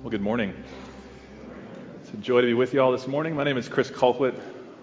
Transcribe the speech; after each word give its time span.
Well, 0.00 0.10
good 0.10 0.20
morning. 0.20 0.54
It's 2.00 2.14
a 2.14 2.18
joy 2.18 2.42
to 2.42 2.46
be 2.46 2.54
with 2.54 2.72
you 2.72 2.80
all 2.80 2.92
this 2.92 3.08
morning. 3.08 3.34
My 3.34 3.42
name 3.42 3.56
is 3.56 3.68
Chris 3.68 3.90
Colquitt. 3.90 4.32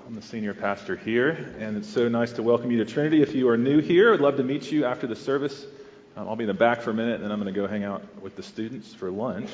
I'm 0.06 0.14
the 0.14 0.22
senior 0.22 0.54
pastor 0.54 0.98
here, 0.98 1.56
and 1.58 1.78
it's 1.78 1.88
so 1.88 2.10
nice 2.10 2.34
to 2.34 2.44
welcome 2.44 2.70
you 2.70 2.84
to 2.84 2.86
Trinity. 2.86 3.22
If 3.22 3.34
you 3.34 3.48
are 3.48 3.58
new 3.58 3.80
here, 3.80 4.14
I'd 4.14 4.20
love 4.20 4.36
to 4.36 4.44
meet 4.44 4.70
you 4.74 4.84
after 4.84 5.08
the 5.08 5.16
service. 5.16 5.68
Um, 6.18 6.28
I'll 6.28 6.36
be 6.36 6.44
in 6.44 6.50
the 6.50 6.54
back 6.54 6.82
for 6.82 6.92
a 6.92 6.94
minute, 6.94 7.16
and 7.16 7.24
then 7.24 7.32
I'm 7.32 7.40
going 7.40 7.52
to 7.52 7.58
go 7.58 7.66
hang 7.66 7.86
out 7.86 8.04
with 8.22 8.36
the 8.36 8.44
students 8.44 8.94
for 8.94 9.10
lunch. 9.10 9.50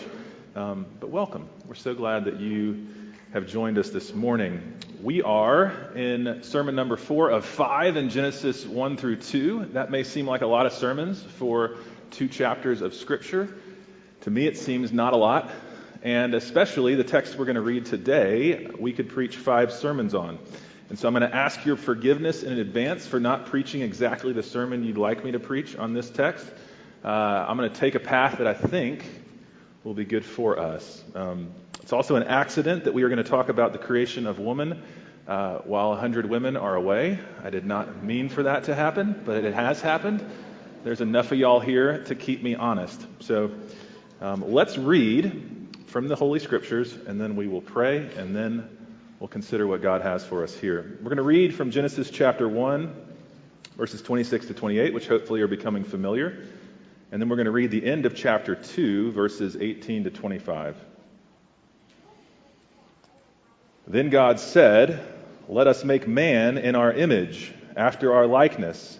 Um, 0.56 0.88
but 1.00 1.12
welcome. 1.12 1.48
We're 1.68 1.76
so 1.76 1.94
glad 1.94 2.26
that 2.26 2.40
you 2.40 2.88
have 3.32 3.46
joined 3.46 3.78
us 3.78 3.92
this 3.92 4.16
morning. 4.16 4.80
We 5.04 5.22
are 5.22 5.92
in 5.94 6.42
sermon 6.42 6.74
number 6.74 6.98
four 6.98 7.30
of 7.30 7.46
five 7.46 7.98
in 7.98 8.10
Genesis 8.10 8.66
1 8.66 8.98
through 8.98 9.18
2. 9.18 9.66
That 9.74 9.92
may 9.92 10.02
seem 10.02 10.26
like 10.26 10.42
a 10.42 10.48
lot 10.48 10.66
of 10.66 10.74
sermons 10.74 11.22
for 11.22 11.78
two 12.10 12.28
chapters 12.28 12.82
of 12.82 12.96
Scripture. 12.96 13.48
To 14.22 14.30
me, 14.30 14.46
it 14.46 14.58
seems 14.58 14.92
not 14.92 15.14
a 15.14 15.18
lot, 15.18 15.50
and 16.04 16.36
especially 16.36 16.94
the 16.94 17.04
text 17.04 17.38
we're 17.38 17.46
going 17.46 17.56
to 17.56 17.62
read 17.62 17.88
today, 17.88 18.68
we 18.78 18.94
could 18.94 19.10
preach 19.10 19.36
five 19.36 19.74
sermons 19.74 20.14
on. 20.14 20.38
And 20.90 21.00
so 21.00 21.08
I'm 21.08 21.16
going 21.16 21.28
to 21.28 21.36
ask 21.36 21.66
your 21.66 21.76
forgiveness 21.76 22.44
in 22.44 22.60
advance 22.60 23.08
for 23.08 23.20
not 23.20 23.48
preaching 23.48 23.82
exactly 23.82 24.32
the 24.32 24.44
sermon 24.44 24.84
you'd 24.84 24.98
like 24.98 25.24
me 25.24 25.32
to 25.32 25.40
preach 25.40 25.76
on 25.76 25.94
this 25.94 26.10
text. 26.10 26.46
Uh, 27.04 27.08
I'm 27.08 27.58
going 27.58 27.72
to 27.72 27.80
take 27.80 27.96
a 27.96 28.00
path 28.00 28.38
that 28.38 28.46
I 28.46 28.54
think 28.54 29.04
will 29.84 29.96
be 29.96 30.06
good 30.06 30.24
for 30.24 30.60
us. 30.60 31.04
Um, 31.16 31.52
it's 31.82 31.94
also 31.94 32.16
an 32.16 32.24
accident 32.24 32.84
that 32.84 32.94
we 32.94 33.02
are 33.02 33.10
going 33.10 33.24
to 33.24 33.30
talk 33.30 33.50
about 33.50 33.74
the 33.74 33.80
creation 33.80 34.28
of 34.28 34.38
woman 34.38 34.84
uh, 35.28 35.60
while 35.60 35.90
100 35.90 36.28
women 36.28 36.58
are 36.58 36.76
away. 36.76 37.18
I 37.44 37.50
did 37.50 37.66
not 37.66 38.04
mean 38.04 38.30
for 38.30 38.44
that 38.44 38.66
to 38.66 38.76
happen, 38.76 39.20
but 39.26 39.44
it 39.44 39.56
has 39.56 39.82
happened. 39.82 40.24
There's 40.84 41.02
enough 41.02 41.32
of 41.32 41.40
y'all 41.40 41.60
here 41.60 42.04
to 42.04 42.16
keep 42.16 42.44
me 42.44 42.54
honest. 42.54 43.04
So 43.22 43.52
um, 44.22 44.54
let's 44.54 44.78
read 44.78 45.68
from 45.88 46.08
the 46.08 46.16
Holy 46.16 46.38
Scriptures, 46.38 46.96
and 47.08 47.20
then 47.20 47.36
we 47.36 47.48
will 47.48 47.62
pray, 47.62 48.08
and 48.16 48.36
then 48.36 48.70
we'll 49.20 49.28
consider 49.28 49.66
what 49.66 49.82
God 49.82 50.02
has 50.02 50.24
for 50.24 50.44
us 50.44 50.54
here. 50.54 51.00
We're 51.00 51.10
going 51.10 51.18
to 51.18 51.24
read 51.24 51.56
from 51.56 51.72
Genesis 51.72 52.12
chapter 52.12 52.48
1, 52.48 52.94
verses 53.76 54.02
26 54.04 54.46
to 54.46 54.54
28, 54.54 54.94
which 54.94 55.08
hopefully 55.08 55.42
are 55.42 55.48
becoming 55.48 55.84
familiar. 55.84 56.46
And 57.12 57.20
then 57.20 57.30
we're 57.30 57.36
going 57.36 57.46
to 57.46 57.52
read 57.52 57.72
the 57.72 57.84
end 57.84 58.06
of 58.06 58.16
chapter 58.16 58.54
2, 58.54 59.12
verses 59.12 59.58
18 59.60 60.04
to 60.04 60.12
25. 60.12 60.78
Then 63.88 64.12
God 64.12 64.40
said, 64.40 65.04
Let 65.50 65.66
us 65.66 65.84
make 65.84 66.08
man 66.08 66.60
in 66.60 66.76
our 66.76 66.94
image, 66.94 67.54
after 67.76 68.14
our 68.14 68.28
likeness 68.28 69.00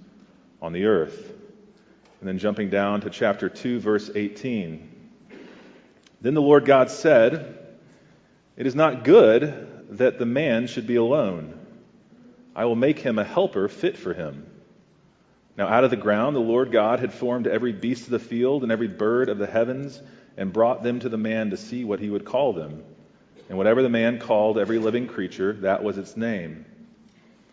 on 0.61 0.73
the 0.73 0.85
earth. 0.85 1.31
And 2.19 2.27
then 2.27 2.37
jumping 2.37 2.69
down 2.69 3.01
to 3.01 3.09
chapter 3.09 3.49
2, 3.49 3.79
verse 3.79 4.11
18. 4.13 4.89
Then 6.21 6.33
the 6.35 6.41
Lord 6.41 6.65
God 6.65 6.91
said, 6.91 7.57
It 8.55 8.67
is 8.67 8.75
not 8.75 9.03
good 9.03 9.87
that 9.97 10.19
the 10.19 10.25
man 10.25 10.67
should 10.67 10.85
be 10.85 10.97
alone. 10.97 11.57
I 12.55 12.65
will 12.65 12.75
make 12.75 12.99
him 12.99 13.17
a 13.17 13.23
helper 13.23 13.67
fit 13.67 13.97
for 13.97 14.13
him. 14.13 14.45
Now, 15.57 15.67
out 15.67 15.83
of 15.83 15.89
the 15.89 15.97
ground, 15.97 16.35
the 16.35 16.41
Lord 16.41 16.71
God 16.71 16.99
had 16.99 17.13
formed 17.13 17.47
every 17.47 17.73
beast 17.73 18.05
of 18.05 18.11
the 18.11 18.19
field 18.19 18.63
and 18.63 18.71
every 18.71 18.87
bird 18.87 19.29
of 19.29 19.37
the 19.37 19.47
heavens 19.47 20.01
and 20.37 20.53
brought 20.53 20.83
them 20.83 20.99
to 20.99 21.09
the 21.09 21.17
man 21.17 21.49
to 21.49 21.57
see 21.57 21.83
what 21.83 21.99
he 21.99 22.09
would 22.09 22.25
call 22.25 22.53
them. 22.53 22.83
And 23.49 23.57
whatever 23.57 23.81
the 23.81 23.89
man 23.89 24.19
called 24.19 24.57
every 24.57 24.79
living 24.79 25.07
creature, 25.07 25.53
that 25.61 25.83
was 25.83 25.97
its 25.97 26.15
name. 26.15 26.65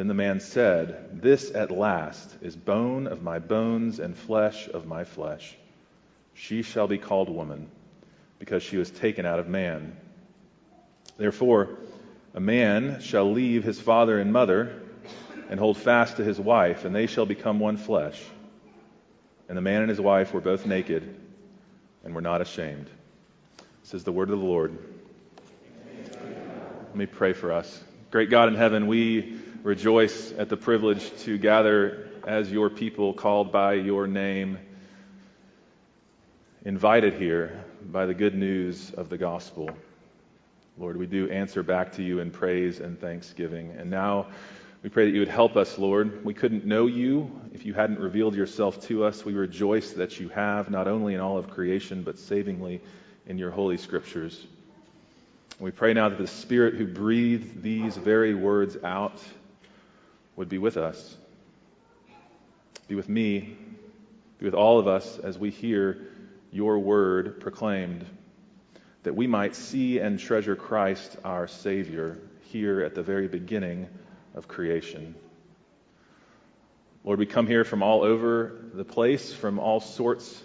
Then 0.00 0.08
the 0.08 0.14
man 0.14 0.40
said, 0.40 1.20
This 1.20 1.54
at 1.54 1.70
last 1.70 2.34
is 2.40 2.56
bone 2.56 3.06
of 3.06 3.22
my 3.22 3.38
bones 3.38 3.98
and 3.98 4.16
flesh 4.16 4.66
of 4.66 4.86
my 4.86 5.04
flesh. 5.04 5.54
She 6.32 6.62
shall 6.62 6.88
be 6.88 6.96
called 6.96 7.28
woman, 7.28 7.70
because 8.38 8.62
she 8.62 8.78
was 8.78 8.90
taken 8.90 9.26
out 9.26 9.40
of 9.40 9.46
man. 9.46 9.94
Therefore, 11.18 11.76
a 12.32 12.40
man 12.40 13.02
shall 13.02 13.30
leave 13.30 13.62
his 13.62 13.78
father 13.78 14.18
and 14.18 14.32
mother 14.32 14.80
and 15.50 15.60
hold 15.60 15.76
fast 15.76 16.16
to 16.16 16.24
his 16.24 16.40
wife, 16.40 16.86
and 16.86 16.94
they 16.94 17.06
shall 17.06 17.26
become 17.26 17.60
one 17.60 17.76
flesh. 17.76 18.22
And 19.50 19.58
the 19.58 19.60
man 19.60 19.82
and 19.82 19.90
his 19.90 20.00
wife 20.00 20.32
were 20.32 20.40
both 20.40 20.64
naked 20.64 21.14
and 22.04 22.14
were 22.14 22.22
not 22.22 22.40
ashamed. 22.40 22.88
This 23.82 23.92
is 23.92 24.04
the 24.04 24.12
word 24.12 24.30
of 24.30 24.40
the 24.40 24.46
Lord. 24.46 24.78
Let 25.92 26.96
me 26.96 27.04
pray 27.04 27.34
for 27.34 27.52
us. 27.52 27.84
Great 28.10 28.30
God 28.30 28.48
in 28.48 28.54
heaven, 28.54 28.86
we 28.86 29.39
rejoice 29.62 30.32
at 30.32 30.48
the 30.48 30.56
privilege 30.56 31.12
to 31.20 31.36
gather 31.36 32.08
as 32.26 32.50
your 32.50 32.70
people 32.70 33.12
called 33.12 33.52
by 33.52 33.74
your 33.74 34.06
name, 34.06 34.58
invited 36.64 37.14
here 37.14 37.64
by 37.90 38.06
the 38.06 38.14
good 38.14 38.34
news 38.34 38.92
of 38.94 39.08
the 39.08 39.18
gospel. 39.18 39.70
Lord, 40.78 40.96
we 40.96 41.06
do 41.06 41.28
answer 41.28 41.62
back 41.62 41.92
to 41.92 42.02
you 42.02 42.20
in 42.20 42.30
praise 42.30 42.80
and 42.80 42.98
thanksgiving. 42.98 43.74
And 43.76 43.90
now 43.90 44.28
we 44.82 44.88
pray 44.88 45.04
that 45.04 45.12
you 45.12 45.20
would 45.20 45.28
help 45.28 45.56
us, 45.56 45.78
Lord. 45.78 46.24
We 46.24 46.32
couldn't 46.32 46.64
know 46.64 46.86
you 46.86 47.30
if 47.52 47.66
you 47.66 47.74
hadn't 47.74 48.00
revealed 48.00 48.34
yourself 48.34 48.80
to 48.88 49.04
us. 49.04 49.26
We 49.26 49.34
rejoice 49.34 49.92
that 49.92 50.18
you 50.18 50.30
have, 50.30 50.70
not 50.70 50.88
only 50.88 51.14
in 51.14 51.20
all 51.20 51.36
of 51.36 51.50
creation, 51.50 52.02
but 52.02 52.18
savingly 52.18 52.80
in 53.26 53.36
your 53.36 53.50
holy 53.50 53.76
scriptures. 53.76 54.46
We 55.58 55.70
pray 55.70 55.92
now 55.92 56.08
that 56.08 56.16
the 56.16 56.26
Spirit 56.26 56.76
who 56.76 56.86
breathed 56.86 57.62
these 57.62 57.94
very 57.94 58.34
words 58.34 58.78
out 58.82 59.20
would 60.36 60.48
be 60.48 60.58
with 60.58 60.76
us. 60.76 61.16
Be 62.88 62.94
with 62.94 63.08
me. 63.08 63.56
Be 64.38 64.46
with 64.46 64.54
all 64.54 64.78
of 64.78 64.88
us 64.88 65.18
as 65.18 65.38
we 65.38 65.50
hear 65.50 66.08
your 66.50 66.78
word 66.78 67.40
proclaimed, 67.40 68.04
that 69.02 69.14
we 69.14 69.26
might 69.26 69.54
see 69.54 69.98
and 69.98 70.18
treasure 70.18 70.56
Christ 70.56 71.16
our 71.24 71.46
Savior 71.46 72.18
here 72.44 72.82
at 72.82 72.94
the 72.94 73.02
very 73.02 73.28
beginning 73.28 73.88
of 74.34 74.48
creation. 74.48 75.14
Lord, 77.04 77.18
we 77.18 77.26
come 77.26 77.46
here 77.46 77.64
from 77.64 77.82
all 77.82 78.02
over 78.02 78.56
the 78.74 78.84
place, 78.84 79.32
from 79.32 79.58
all 79.58 79.80
sorts 79.80 80.42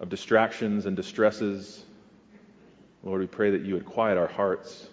of 0.00 0.08
distractions 0.08 0.86
and 0.86 0.96
distresses. 0.96 1.82
Lord, 3.02 3.20
we 3.20 3.26
pray 3.26 3.52
that 3.52 3.62
you 3.62 3.74
would 3.74 3.86
quiet 3.86 4.18
our 4.18 4.28
hearts. 4.28 4.88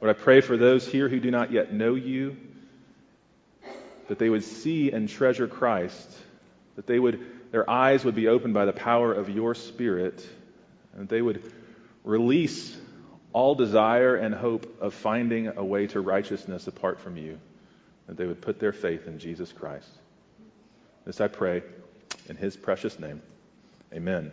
Lord, 0.00 0.14
I 0.14 0.18
pray 0.18 0.40
for 0.40 0.56
those 0.56 0.86
here 0.86 1.08
who 1.08 1.18
do 1.18 1.30
not 1.30 1.50
yet 1.50 1.72
know 1.72 1.94
you 1.94 2.36
that 4.08 4.18
they 4.18 4.28
would 4.28 4.44
see 4.44 4.90
and 4.90 5.08
treasure 5.08 5.48
Christ, 5.48 6.10
that 6.76 6.86
they 6.86 6.98
would, 6.98 7.24
their 7.52 7.68
eyes 7.68 8.04
would 8.04 8.14
be 8.14 8.28
opened 8.28 8.54
by 8.54 8.64
the 8.64 8.72
power 8.72 9.12
of 9.12 9.28
your 9.28 9.54
Spirit, 9.54 10.26
and 10.92 11.02
that 11.02 11.08
they 11.08 11.22
would 11.22 11.52
release 12.04 12.76
all 13.32 13.54
desire 13.54 14.16
and 14.16 14.34
hope 14.34 14.80
of 14.80 14.94
finding 14.94 15.48
a 15.48 15.64
way 15.64 15.86
to 15.88 16.00
righteousness 16.00 16.66
apart 16.66 17.00
from 17.00 17.16
you, 17.16 17.38
that 18.06 18.16
they 18.16 18.26
would 18.26 18.40
put 18.40 18.58
their 18.58 18.72
faith 18.72 19.06
in 19.06 19.18
Jesus 19.18 19.52
Christ. 19.52 19.88
This 21.04 21.20
I 21.20 21.28
pray 21.28 21.62
in 22.28 22.36
his 22.36 22.56
precious 22.56 22.98
name. 22.98 23.20
Amen. 23.92 24.32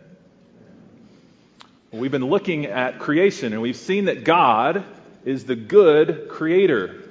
We've 1.92 2.10
been 2.10 2.26
looking 2.26 2.66
at 2.66 2.98
creation 2.98 3.52
and 3.52 3.62
we've 3.62 3.76
seen 3.76 4.06
that 4.06 4.24
God 4.24 4.82
is 5.24 5.44
the 5.44 5.54
good 5.54 6.28
creator. 6.28 7.03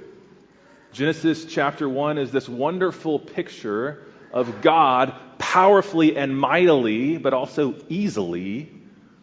Genesis 0.94 1.46
chapter 1.46 1.90
1 1.90 2.20
is 2.20 2.30
this 2.30 2.48
wonderful 2.48 3.18
picture 3.18 4.04
of 4.32 4.62
God 4.62 5.16
powerfully 5.40 6.16
and 6.16 6.38
mightily, 6.38 7.18
but 7.18 7.34
also 7.34 7.74
easily, 7.90 8.72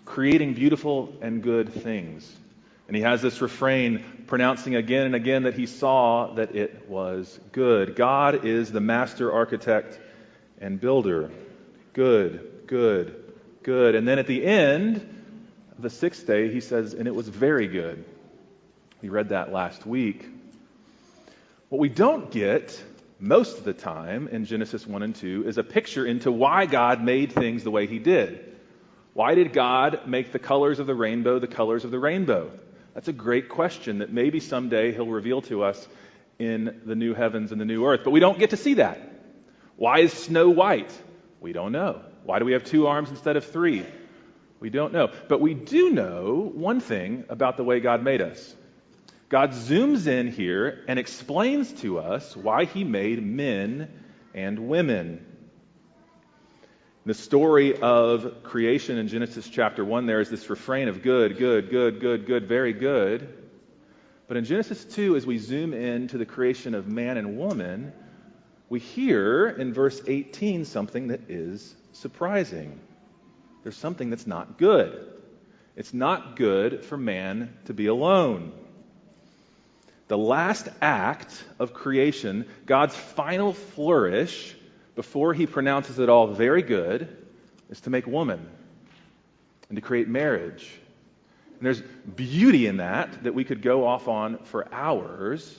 creating 0.05 0.55
beautiful 0.55 1.17
and 1.21 1.45
good 1.45 1.73
things. 1.73 2.29
And 2.89 2.97
he 2.97 3.03
has 3.03 3.23
this 3.23 3.41
refrain 3.41 4.25
pronouncing 4.27 4.75
again 4.75 5.07
and 5.07 5.15
again 5.15 5.45
that 5.45 5.55
he 5.55 5.67
saw 5.67 6.35
that 6.35 6.57
it 6.57 6.89
was 6.89 7.39
good. 7.53 7.95
God 7.95 8.45
is 8.45 8.73
the 8.73 8.81
master 8.81 9.33
architect 9.33 9.97
and 10.61 10.81
builder. 10.81 11.31
Good, 11.93 12.67
good, 12.67 13.33
good. 13.63 13.95
And 13.95 14.09
then 14.09 14.19
at 14.19 14.27
the 14.27 14.45
end 14.45 15.07
the 15.79 15.89
sixth 15.89 16.27
day, 16.27 16.53
he 16.53 16.61
says, 16.61 16.95
and 16.95 17.07
it 17.07 17.15
was 17.15 17.29
very 17.29 17.69
good. 17.69 18.05
We 19.03 19.09
read 19.09 19.29
that 19.29 19.53
last 19.53 19.87
week. 19.87 20.27
What 21.71 21.79
we 21.79 21.89
don't 21.89 22.33
get 22.33 22.85
most 23.21 23.59
of 23.59 23.63
the 23.63 23.73
time 23.73 24.27
in 24.27 24.45
Genesis 24.45 24.85
1 24.85 25.05
and 25.05 25.15
2 25.15 25.45
is 25.47 25.57
a 25.57 25.63
picture 25.63 26.05
into 26.05 26.33
why 26.33 26.67
God 26.67 27.01
made 27.01 27.31
things 27.31 27.63
the 27.63 27.71
way 27.71 27.87
he 27.87 28.01
did. 28.01 28.45
Why 29.15 29.37
did 29.37 29.53
God 29.53 30.01
make 30.05 30.33
the 30.33 30.41
colors 30.41 30.81
of 30.81 30.89
the 30.89 30.97
rainbow 30.97 31.39
the 31.39 31.47
colors 31.47 31.85
of 31.85 31.93
the 31.93 31.99
rainbow? 32.01 32.51
That's 32.93 33.07
a 33.07 33.13
great 33.13 33.49
question 33.49 33.99
that 33.99 34.13
maybe 34.13 34.41
someday 34.41 34.93
he'll 34.93 35.07
reveal 35.07 35.43
to 35.43 35.63
us 35.63 35.87
in 36.41 36.81
the 36.87 36.97
new 36.97 37.15
heavens 37.15 37.53
and 37.53 37.61
the 37.61 37.65
new 37.65 37.87
earth. 37.87 38.01
But 38.03 38.11
we 38.11 38.19
don't 38.19 38.41
get 38.41 38.51
to 38.51 38.57
see 38.57 38.75
that. 38.75 39.01
Why 39.77 40.01
is 40.01 40.13
snow 40.13 40.51
white? 40.51 40.91
We 41.41 41.53
don't 41.53 41.71
know. 41.71 42.03
Why 42.25 42.41
do 42.41 42.47
we 42.47 42.53
have 42.55 42.65
two 42.65 42.89
arms 42.89 43.11
instead 43.11 43.37
of 43.37 43.45
three? 43.45 43.87
We 44.59 44.71
don't 44.71 44.93
know. 44.93 45.13
But 45.29 45.41
we 45.41 45.55
do 45.55 45.91
know 45.91 46.51
one 46.53 46.81
thing 46.81 47.27
about 47.29 47.57
the 47.57 47.63
way 47.63 47.79
God 47.79 48.03
made 48.03 48.23
us. 48.23 48.57
God 49.31 49.53
zooms 49.53 50.09
in 50.09 50.27
here 50.27 50.83
and 50.89 50.99
explains 50.99 51.73
to 51.83 52.01
us 52.01 52.37
why 52.37 52.65
he 52.65 52.83
made 52.83 53.25
men 53.25 53.89
and 54.35 54.69
women. 54.69 55.25
The 57.07 57.15
story 57.15 57.81
of 57.81 58.43
creation 58.43 58.99
in 58.99 59.07
Genesis 59.07 59.49
chapter 59.49 59.85
1, 59.85 60.07
there 60.07 60.21
is 60.21 60.31
this 60.31 60.51
refrain 60.51 60.89
of 60.89 61.03
good, 61.03 61.39
good, 61.39 61.71
good, 61.71 62.01
good, 62.01 62.27
good, 62.27 62.49
very 62.49 62.73
good. 62.73 63.33
But 64.27 64.37
in 64.37 64.45
Genesis 64.45 64.85
2, 64.85 65.15
as 65.15 65.25
we 65.25 65.39
zoom 65.39 65.75
in 65.75 66.09
to 66.09 66.19
the 66.19 66.27
creation 66.27 66.75
of 66.75 66.89
man 66.89 67.17
and 67.17 67.39
woman, 67.39 67.93
we 68.69 68.81
hear 68.81 69.49
in 69.49 69.73
verse 69.73 70.03
18 70.09 70.65
something 70.65 71.09
that 71.09 71.31
is 71.31 71.77
surprising. 71.93 72.81
There's 73.63 73.77
something 73.77 74.11
that's 74.11 74.27
not 74.27 74.59
good. 74.59 75.07
It's 75.77 75.95
not 75.95 76.35
good 76.35 76.85
for 76.85 76.97
man 76.97 77.57
to 77.67 77.75
be 77.75 77.87
alone. 77.87 78.53
The 80.11 80.19
last 80.19 80.69
act 80.83 81.45
of 81.61 81.73
creation, 81.73 82.45
God's 82.67 82.97
final 82.97 83.53
flourish 83.53 84.57
before 84.97 85.35
he 85.35 85.47
pronounces 85.47 86.01
it 86.01 86.09
all 86.09 86.27
very 86.27 86.63
good, 86.63 87.17
is 87.69 87.81
to 87.83 87.91
make 87.91 88.09
woman 88.09 88.45
and 89.69 89.77
to 89.77 89.81
create 89.81 90.09
marriage. 90.09 90.69
And 91.57 91.65
there's 91.65 91.81
beauty 91.81 92.67
in 92.67 92.79
that 92.79 93.23
that 93.23 93.35
we 93.35 93.45
could 93.45 93.63
go 93.63 93.87
off 93.87 94.09
on 94.09 94.39
for 94.47 94.67
hours. 94.75 95.57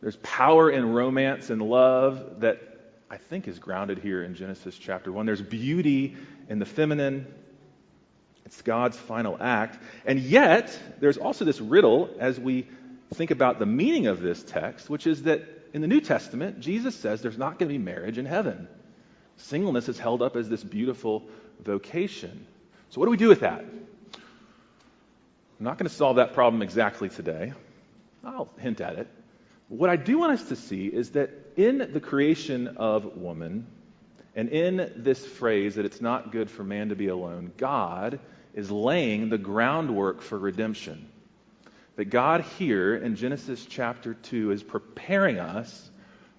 There's 0.00 0.14
power 0.18 0.70
in 0.70 0.92
romance 0.92 1.50
and 1.50 1.60
love 1.60 2.38
that 2.42 2.62
I 3.10 3.16
think 3.16 3.48
is 3.48 3.58
grounded 3.58 3.98
here 3.98 4.22
in 4.22 4.36
Genesis 4.36 4.78
chapter 4.78 5.10
1. 5.10 5.26
There's 5.26 5.42
beauty 5.42 6.14
in 6.48 6.60
the 6.60 6.66
feminine. 6.66 7.26
It's 8.44 8.62
God's 8.62 8.96
final 8.96 9.36
act. 9.40 9.82
And 10.04 10.20
yet, 10.20 10.78
there's 11.00 11.18
also 11.18 11.44
this 11.44 11.60
riddle 11.60 12.14
as 12.20 12.38
we 12.38 12.68
think 13.14 13.30
about 13.30 13.58
the 13.58 13.66
meaning 13.66 14.06
of 14.06 14.20
this 14.20 14.42
text, 14.42 14.90
which 14.90 15.06
is 15.06 15.24
that 15.24 15.42
in 15.72 15.80
the 15.80 15.86
New 15.86 16.00
Testament, 16.00 16.60
Jesus 16.60 16.94
says 16.94 17.22
there's 17.22 17.38
not 17.38 17.58
going 17.58 17.68
to 17.68 17.74
be 17.74 17.78
marriage 17.78 18.18
in 18.18 18.26
heaven. 18.26 18.68
Singleness 19.36 19.88
is 19.88 19.98
held 19.98 20.22
up 20.22 20.36
as 20.36 20.48
this 20.48 20.64
beautiful 20.64 21.24
vocation. 21.62 22.46
So, 22.90 23.00
what 23.00 23.06
do 23.06 23.10
we 23.10 23.16
do 23.16 23.28
with 23.28 23.40
that? 23.40 23.60
I'm 23.60 25.64
not 25.64 25.78
going 25.78 25.88
to 25.88 25.94
solve 25.94 26.16
that 26.16 26.34
problem 26.34 26.62
exactly 26.62 27.08
today. 27.08 27.52
I'll 28.24 28.48
hint 28.58 28.80
at 28.80 28.98
it. 28.98 29.08
What 29.68 29.90
I 29.90 29.96
do 29.96 30.18
want 30.18 30.32
us 30.32 30.48
to 30.48 30.56
see 30.56 30.86
is 30.86 31.10
that 31.10 31.30
in 31.56 31.78
the 31.92 32.00
creation 32.00 32.76
of 32.76 33.16
woman, 33.16 33.66
and 34.34 34.48
in 34.48 34.92
this 34.96 35.24
phrase 35.24 35.76
that 35.76 35.84
it's 35.84 36.00
not 36.00 36.32
good 36.32 36.50
for 36.50 36.62
man 36.62 36.90
to 36.90 36.96
be 36.96 37.08
alone, 37.08 37.52
God 37.56 38.20
is 38.54 38.70
laying 38.70 39.28
the 39.28 39.38
groundwork 39.38 40.22
for 40.22 40.38
redemption 40.38 41.08
that 41.96 42.06
God 42.06 42.42
here 42.58 42.94
in 42.94 43.16
Genesis 43.16 43.66
chapter 43.68 44.14
2 44.14 44.52
is 44.52 44.62
preparing 44.62 45.38
us 45.38 45.90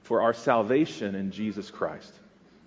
for 0.04 0.22
our 0.22 0.34
salvation 0.34 1.16
in 1.16 1.32
Jesus 1.32 1.70
Christ. 1.72 2.14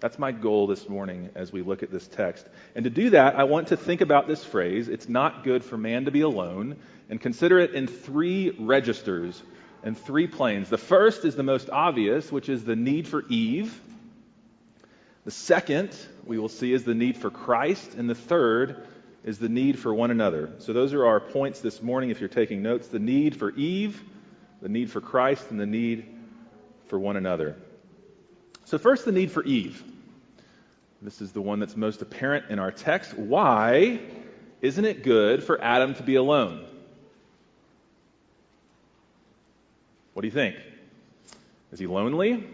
That's 0.01 0.19
my 0.19 0.33
goal 0.33 0.67
this 0.67 0.89
morning 0.89 1.31
as 1.35 1.53
we 1.53 1.63
look 1.63 1.83
at 1.83 1.91
this 1.91 2.07
text. 2.09 2.47
And 2.75 2.85
to 2.85 2.91
do 2.91 3.11
that, 3.11 3.37
I 3.37 3.45
want 3.45 3.69
to 3.69 3.77
think 3.77 4.01
about 4.01 4.27
this 4.27 4.45
phrase, 4.45 4.89
it's 4.89 5.09
not 5.09 5.45
good 5.45 5.63
for 5.63 5.77
man 5.77 6.07
to 6.07 6.11
be 6.11 6.23
alone, 6.23 6.77
and 7.09 7.21
consider 7.21 7.59
it 7.59 7.75
in 7.75 7.87
three 7.87 8.51
registers 8.59 9.41
and 9.83 9.97
three 9.97 10.27
planes. 10.27 10.69
The 10.69 10.79
first 10.79 11.25
is 11.25 11.37
the 11.37 11.43
most 11.43 11.71
obvious, 11.71 12.33
which 12.33 12.49
is 12.49 12.65
the 12.65 12.77
need 12.77 13.07
for 13.07 13.25
Eve. 13.29 13.79
The 15.25 15.31
second, 15.31 15.95
we 16.25 16.39
will 16.39 16.49
see, 16.49 16.73
is 16.73 16.85
the 16.85 16.95
need 16.95 17.19
for 17.19 17.31
Christ. 17.31 17.95
And 17.95 18.09
the 18.09 18.15
third 18.15 18.87
is 19.25 19.39
the 19.39 19.49
need 19.49 19.79
for 19.79 19.95
one 19.95 20.11
another. 20.11 20.51
So, 20.59 20.73
those 20.73 20.93
are 20.93 21.07
our 21.07 21.21
points 21.21 21.61
this 21.61 21.83
morning 21.83 22.11
if 22.11 22.21
you're 22.21 22.29
taking 22.29 22.63
notes 22.63 22.89
the 22.89 22.99
need 22.99 23.37
for 23.37 23.51
Eve, 23.53 24.03
the 24.63 24.69
need 24.69 24.91
for 24.91 25.01
Christ, 25.01 25.51
and 25.51 25.61
the 25.61 25.67
need 25.67 26.07
for 26.89 26.99
one 26.99 27.17
another. 27.17 27.57
So, 28.65 28.79
first, 28.79 29.05
the 29.05 29.13
need 29.13 29.31
for 29.31 29.45
Eve. 29.45 29.83
This 31.03 31.21
is 31.21 31.33
the 31.33 31.41
one 31.41 31.61
that's 31.61 31.77
most 31.77 32.03
apparent 32.03 32.51
in 32.51 32.59
our 32.59 32.71
text. 32.71 33.17
Why 33.17 34.01
isn't 34.61 34.85
it 34.85 35.03
good 35.03 35.43
for 35.43 35.63
Adam 35.63 35.95
to 35.95 36.03
be 36.03 36.17
alone? 36.17 36.67
What 40.13 40.23
do 40.23 40.29
you 40.29 40.33
think? 40.33 40.57
Is 41.73 41.79
he 41.79 41.87
lonely? 41.87 42.45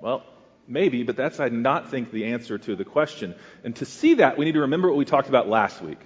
Well, 0.00 0.24
Maybe, 0.68 1.02
but 1.02 1.16
that's, 1.16 1.40
I 1.40 1.48
not 1.48 1.90
think, 1.90 2.10
the 2.12 2.26
answer 2.26 2.58
to 2.58 2.76
the 2.76 2.84
question. 2.84 3.34
And 3.64 3.74
to 3.76 3.86
see 3.86 4.14
that, 4.14 4.36
we 4.36 4.44
need 4.44 4.52
to 4.52 4.60
remember 4.60 4.88
what 4.88 4.98
we 4.98 5.06
talked 5.06 5.30
about 5.30 5.48
last 5.48 5.80
week. 5.80 5.98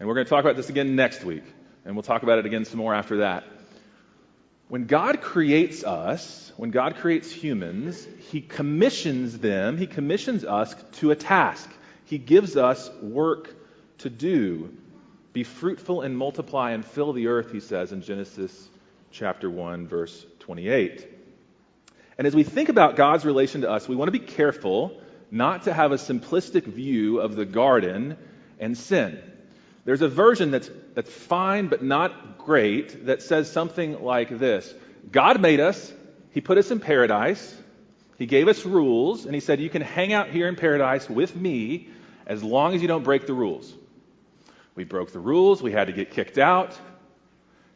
And 0.00 0.08
we're 0.08 0.16
going 0.16 0.26
to 0.26 0.30
talk 0.30 0.44
about 0.44 0.56
this 0.56 0.68
again 0.68 0.96
next 0.96 1.24
week. 1.24 1.44
And 1.84 1.94
we'll 1.94 2.02
talk 2.02 2.24
about 2.24 2.40
it 2.40 2.46
again 2.46 2.64
some 2.64 2.78
more 2.78 2.92
after 2.92 3.18
that. 3.18 3.44
When 4.66 4.86
God 4.86 5.20
creates 5.20 5.84
us, 5.84 6.52
when 6.56 6.70
God 6.70 6.96
creates 6.96 7.30
humans, 7.30 8.04
He 8.30 8.40
commissions 8.40 9.38
them, 9.38 9.78
He 9.78 9.86
commissions 9.86 10.44
us 10.44 10.74
to 10.94 11.12
a 11.12 11.16
task. 11.16 11.70
He 12.06 12.18
gives 12.18 12.56
us 12.56 12.90
work 13.00 13.54
to 13.98 14.10
do. 14.10 14.76
Be 15.32 15.44
fruitful 15.44 16.02
and 16.02 16.18
multiply 16.18 16.72
and 16.72 16.84
fill 16.84 17.12
the 17.12 17.28
earth, 17.28 17.52
He 17.52 17.60
says 17.60 17.92
in 17.92 18.02
Genesis 18.02 18.68
chapter 19.12 19.48
1, 19.48 19.86
verse 19.86 20.26
28. 20.40 21.13
And 22.18 22.26
as 22.26 22.34
we 22.34 22.44
think 22.44 22.68
about 22.68 22.96
God's 22.96 23.24
relation 23.24 23.62
to 23.62 23.70
us, 23.70 23.88
we 23.88 23.96
want 23.96 24.08
to 24.08 24.18
be 24.18 24.24
careful 24.24 25.00
not 25.30 25.64
to 25.64 25.72
have 25.72 25.92
a 25.92 25.96
simplistic 25.96 26.64
view 26.64 27.20
of 27.20 27.34
the 27.34 27.44
garden 27.44 28.16
and 28.60 28.78
sin. 28.78 29.18
There's 29.84 30.02
a 30.02 30.08
version 30.08 30.50
that's, 30.50 30.70
that's 30.94 31.10
fine 31.10 31.68
but 31.68 31.82
not 31.82 32.38
great 32.38 33.06
that 33.06 33.22
says 33.22 33.50
something 33.50 34.02
like 34.02 34.38
this 34.38 34.72
God 35.10 35.40
made 35.40 35.60
us, 35.60 35.92
He 36.30 36.40
put 36.40 36.56
us 36.56 36.70
in 36.70 36.80
paradise, 36.80 37.54
He 38.16 38.26
gave 38.26 38.48
us 38.48 38.64
rules, 38.64 39.26
and 39.26 39.34
He 39.34 39.40
said, 39.40 39.60
You 39.60 39.70
can 39.70 39.82
hang 39.82 40.12
out 40.12 40.30
here 40.30 40.48
in 40.48 40.56
paradise 40.56 41.10
with 41.10 41.34
me 41.34 41.88
as 42.26 42.42
long 42.42 42.74
as 42.74 42.80
you 42.80 42.88
don't 42.88 43.04
break 43.04 43.26
the 43.26 43.34
rules. 43.34 43.72
We 44.74 44.84
broke 44.84 45.12
the 45.12 45.20
rules, 45.20 45.62
we 45.62 45.72
had 45.72 45.88
to 45.88 45.92
get 45.92 46.12
kicked 46.12 46.38
out. 46.38 46.78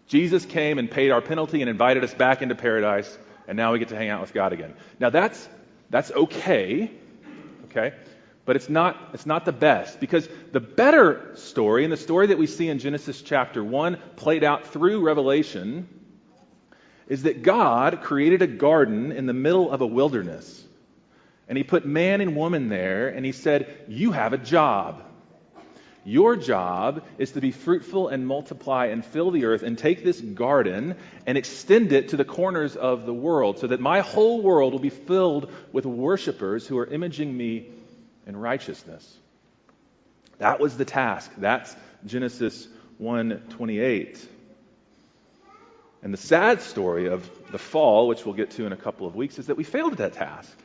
Jesus 0.07 0.47
came 0.47 0.79
and 0.79 0.91
paid 0.91 1.11
our 1.11 1.21
penalty 1.21 1.61
and 1.61 1.69
invited 1.69 2.03
us 2.03 2.15
back 2.15 2.41
into 2.41 2.55
paradise 2.55 3.19
and 3.49 3.57
now 3.57 3.73
we 3.73 3.81
get 3.81 3.89
to 3.89 3.97
hang 3.97 4.11
out 4.11 4.21
with 4.21 4.33
God 4.33 4.53
again. 4.53 4.75
Now 5.01 5.11
that's 5.11 5.49
that's 5.91 6.13
okay, 6.13 6.93
okay, 7.65 7.95
but 8.45 8.55
it's 8.55 8.69
not 8.69 9.11
it's 9.15 9.27
not 9.27 9.45
the 9.45 9.53
best 9.53 9.99
because 9.99 10.29
the 10.53 10.61
better 10.61 11.33
story 11.35 11.83
and 11.83 11.93
the 11.93 11.97
story 11.97 12.29
that 12.29 12.39
we 12.39 12.47
see 12.47 12.69
in 12.69 12.79
Genesis 12.79 13.23
chapter 13.23 13.65
one 13.65 13.99
played 14.15 14.45
out 14.45 14.69
through 14.69 15.01
Revelation 15.01 15.89
is 17.09 17.23
that 17.23 17.43
God 17.43 18.03
created 18.03 18.43
a 18.43 18.47
garden 18.47 19.13
in 19.13 19.27
the 19.27 19.33
middle 19.33 19.71
of 19.71 19.81
a 19.81 19.87
wilderness. 19.87 20.65
And 21.49 21.57
he 21.57 21.65
put 21.65 21.87
man 21.87 22.21
and 22.21 22.37
woman 22.37 22.69
there, 22.69 23.09
and 23.09 23.25
he 23.25 23.33
said, 23.33 23.85
You 23.89 24.13
have 24.13 24.35
a 24.35 24.39
job. 24.39 25.03
Your 26.09 26.37
job 26.37 27.05
is 27.19 27.33
to 27.33 27.43
be 27.43 27.51
fruitful 27.51 28.09
and 28.09 28.27
multiply 28.27 28.87
and 28.87 29.05
fill 29.05 29.31
the 29.31 29.45
earth 29.45 29.63
and 29.63 29.77
take 29.77 30.03
this 30.03 30.19
garden 30.19 30.97
and 31.27 31.37
extend 31.37 31.93
it 31.93 32.09
to 32.09 32.17
the 32.17 32.25
corners 32.25 32.77
of 32.77 33.05
the 33.05 33.13
world 33.13 33.59
so 33.59 33.67
that 33.67 33.79
my 33.79 34.01
whole 34.01 34.41
world 34.41 34.73
will 34.73 34.81
be 34.81 34.89
filled 34.89 35.53
with 35.71 35.85
worshipers 35.85 36.67
who 36.67 36.79
are 36.79 36.87
imaging 36.87 37.37
me 37.37 37.67
in 38.27 38.35
righteousness. 38.35 39.19
That 40.39 40.61
was 40.61 40.79
the 40.79 40.87
task. 40.87 41.31
That's 41.37 41.77
Genesis 42.07 42.67
1:28. 42.99 44.27
And 46.03 46.11
the 46.11 46.17
sad 46.17 46.63
story 46.63 47.09
of 47.09 47.31
the 47.53 47.59
fall, 47.59 48.09
which 48.09 48.25
we'll 48.25 48.35
get 48.35 48.53
to 48.53 48.65
in 48.65 48.73
a 48.73 48.79
couple 48.79 49.07
of 49.07 49.15
weeks, 49.15 49.39
is 49.39 49.49
that 49.49 49.59
we 49.59 49.65
failed 49.65 49.93
at 49.93 49.99
that 49.99 50.13
task. 50.15 50.57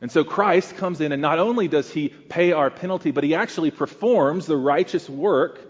And 0.00 0.12
so 0.12 0.22
Christ 0.22 0.76
comes 0.76 1.00
in, 1.00 1.12
and 1.12 1.20
not 1.20 1.38
only 1.38 1.66
does 1.66 1.90
he 1.90 2.08
pay 2.08 2.52
our 2.52 2.70
penalty, 2.70 3.10
but 3.10 3.24
he 3.24 3.34
actually 3.34 3.70
performs 3.70 4.46
the 4.46 4.56
righteous 4.56 5.08
work 5.08 5.60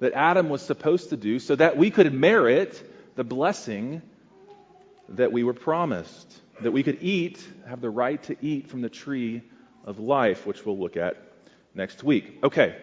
that 0.00 0.12
Adam 0.12 0.48
was 0.48 0.62
supposed 0.62 1.10
to 1.10 1.16
do 1.16 1.38
so 1.38 1.56
that 1.56 1.76
we 1.76 1.90
could 1.90 2.12
merit 2.12 2.82
the 3.16 3.24
blessing 3.24 4.02
that 5.10 5.32
we 5.32 5.44
were 5.44 5.54
promised, 5.54 6.40
that 6.60 6.70
we 6.70 6.82
could 6.82 7.02
eat, 7.02 7.44
have 7.66 7.80
the 7.80 7.90
right 7.90 8.22
to 8.24 8.36
eat 8.40 8.68
from 8.68 8.80
the 8.80 8.88
tree 8.88 9.42
of 9.84 9.98
life, 9.98 10.46
which 10.46 10.64
we'll 10.64 10.78
look 10.78 10.96
at 10.96 11.16
next 11.74 12.02
week. 12.04 12.38
Okay. 12.42 12.76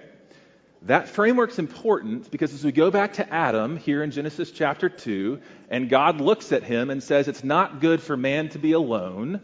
That 0.84 1.10
framework's 1.10 1.60
important 1.60 2.32
because 2.32 2.54
as 2.54 2.64
we 2.64 2.72
go 2.72 2.90
back 2.90 3.14
to 3.14 3.34
Adam 3.34 3.78
here 3.78 4.02
in 4.02 4.10
Genesis 4.10 4.50
chapter 4.50 4.90
2, 4.90 5.40
and 5.70 5.90
God 5.90 6.20
looks 6.20 6.52
at 6.52 6.64
him 6.64 6.90
and 6.90 7.04
says, 7.04 7.28
It's 7.28 7.44
not 7.44 7.82
good 7.82 8.02
for 8.02 8.18
man 8.18 8.50
to 8.50 8.60
be 8.60 8.72
alone, 8.72 9.42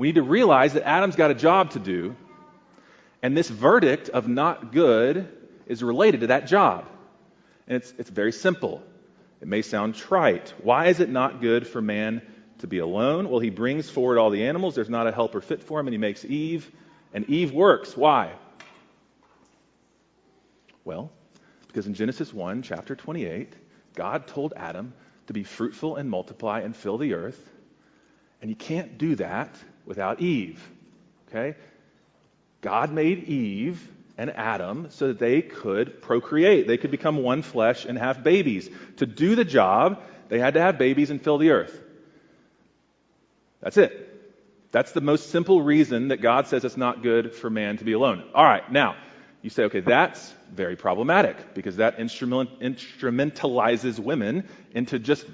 we 0.00 0.08
need 0.08 0.14
to 0.14 0.22
realize 0.22 0.72
that 0.72 0.88
Adam's 0.88 1.14
got 1.14 1.30
a 1.30 1.34
job 1.34 1.72
to 1.72 1.78
do, 1.78 2.16
and 3.22 3.36
this 3.36 3.50
verdict 3.50 4.08
of 4.08 4.26
not 4.26 4.72
good 4.72 5.28
is 5.66 5.82
related 5.82 6.22
to 6.22 6.28
that 6.28 6.46
job. 6.46 6.86
And 7.68 7.76
it's, 7.76 7.92
it's 7.98 8.08
very 8.08 8.32
simple. 8.32 8.82
It 9.42 9.46
may 9.46 9.60
sound 9.60 9.96
trite. 9.96 10.54
Why 10.62 10.86
is 10.86 11.00
it 11.00 11.10
not 11.10 11.42
good 11.42 11.66
for 11.66 11.82
man 11.82 12.22
to 12.60 12.66
be 12.66 12.78
alone? 12.78 13.28
Well, 13.28 13.40
he 13.40 13.50
brings 13.50 13.90
forward 13.90 14.16
all 14.16 14.30
the 14.30 14.46
animals. 14.46 14.74
There's 14.74 14.88
not 14.88 15.06
a 15.06 15.12
helper 15.12 15.42
fit 15.42 15.62
for 15.62 15.78
him, 15.78 15.86
and 15.86 15.92
he 15.92 15.98
makes 15.98 16.24
Eve. 16.24 16.70
And 17.12 17.28
Eve 17.28 17.52
works. 17.52 17.94
Why? 17.94 18.32
Well, 20.82 21.12
because 21.66 21.86
in 21.86 21.92
Genesis 21.92 22.32
1, 22.32 22.62
chapter 22.62 22.96
28, 22.96 23.52
God 23.96 24.26
told 24.28 24.54
Adam 24.56 24.94
to 25.26 25.34
be 25.34 25.44
fruitful 25.44 25.96
and 25.96 26.08
multiply 26.08 26.60
and 26.60 26.74
fill 26.74 26.96
the 26.96 27.12
earth. 27.12 27.50
And 28.40 28.48
you 28.48 28.56
can't 28.56 28.96
do 28.96 29.16
that 29.16 29.54
without 29.86 30.20
Eve. 30.20 30.60
Okay? 31.28 31.56
God 32.60 32.92
made 32.92 33.24
Eve 33.24 33.86
and 34.18 34.30
Adam 34.30 34.88
so 34.90 35.08
that 35.08 35.18
they 35.18 35.40
could 35.40 36.02
procreate. 36.02 36.66
They 36.66 36.76
could 36.76 36.90
become 36.90 37.22
one 37.22 37.42
flesh 37.42 37.86
and 37.86 37.96
have 37.96 38.22
babies. 38.22 38.68
To 38.98 39.06
do 39.06 39.34
the 39.34 39.44
job, 39.44 40.02
they 40.28 40.38
had 40.38 40.54
to 40.54 40.60
have 40.60 40.78
babies 40.78 41.10
and 41.10 41.22
fill 41.22 41.38
the 41.38 41.50
earth. 41.50 41.78
That's 43.60 43.76
it. 43.76 44.06
That's 44.72 44.92
the 44.92 45.00
most 45.00 45.30
simple 45.30 45.62
reason 45.62 46.08
that 46.08 46.18
God 46.18 46.46
says 46.46 46.64
it's 46.64 46.76
not 46.76 47.02
good 47.02 47.34
for 47.34 47.50
man 47.50 47.78
to 47.78 47.84
be 47.84 47.92
alone. 47.92 48.24
All 48.34 48.44
right, 48.44 48.70
now, 48.70 48.96
you 49.42 49.50
say, 49.50 49.64
okay, 49.64 49.80
that's 49.80 50.32
very 50.52 50.76
problematic 50.76 51.54
because 51.54 51.76
that 51.76 51.98
instrument, 51.98 52.60
instrumentalizes 52.60 53.98
women 53.98 54.48
into 54.72 54.98
just 54.98 55.26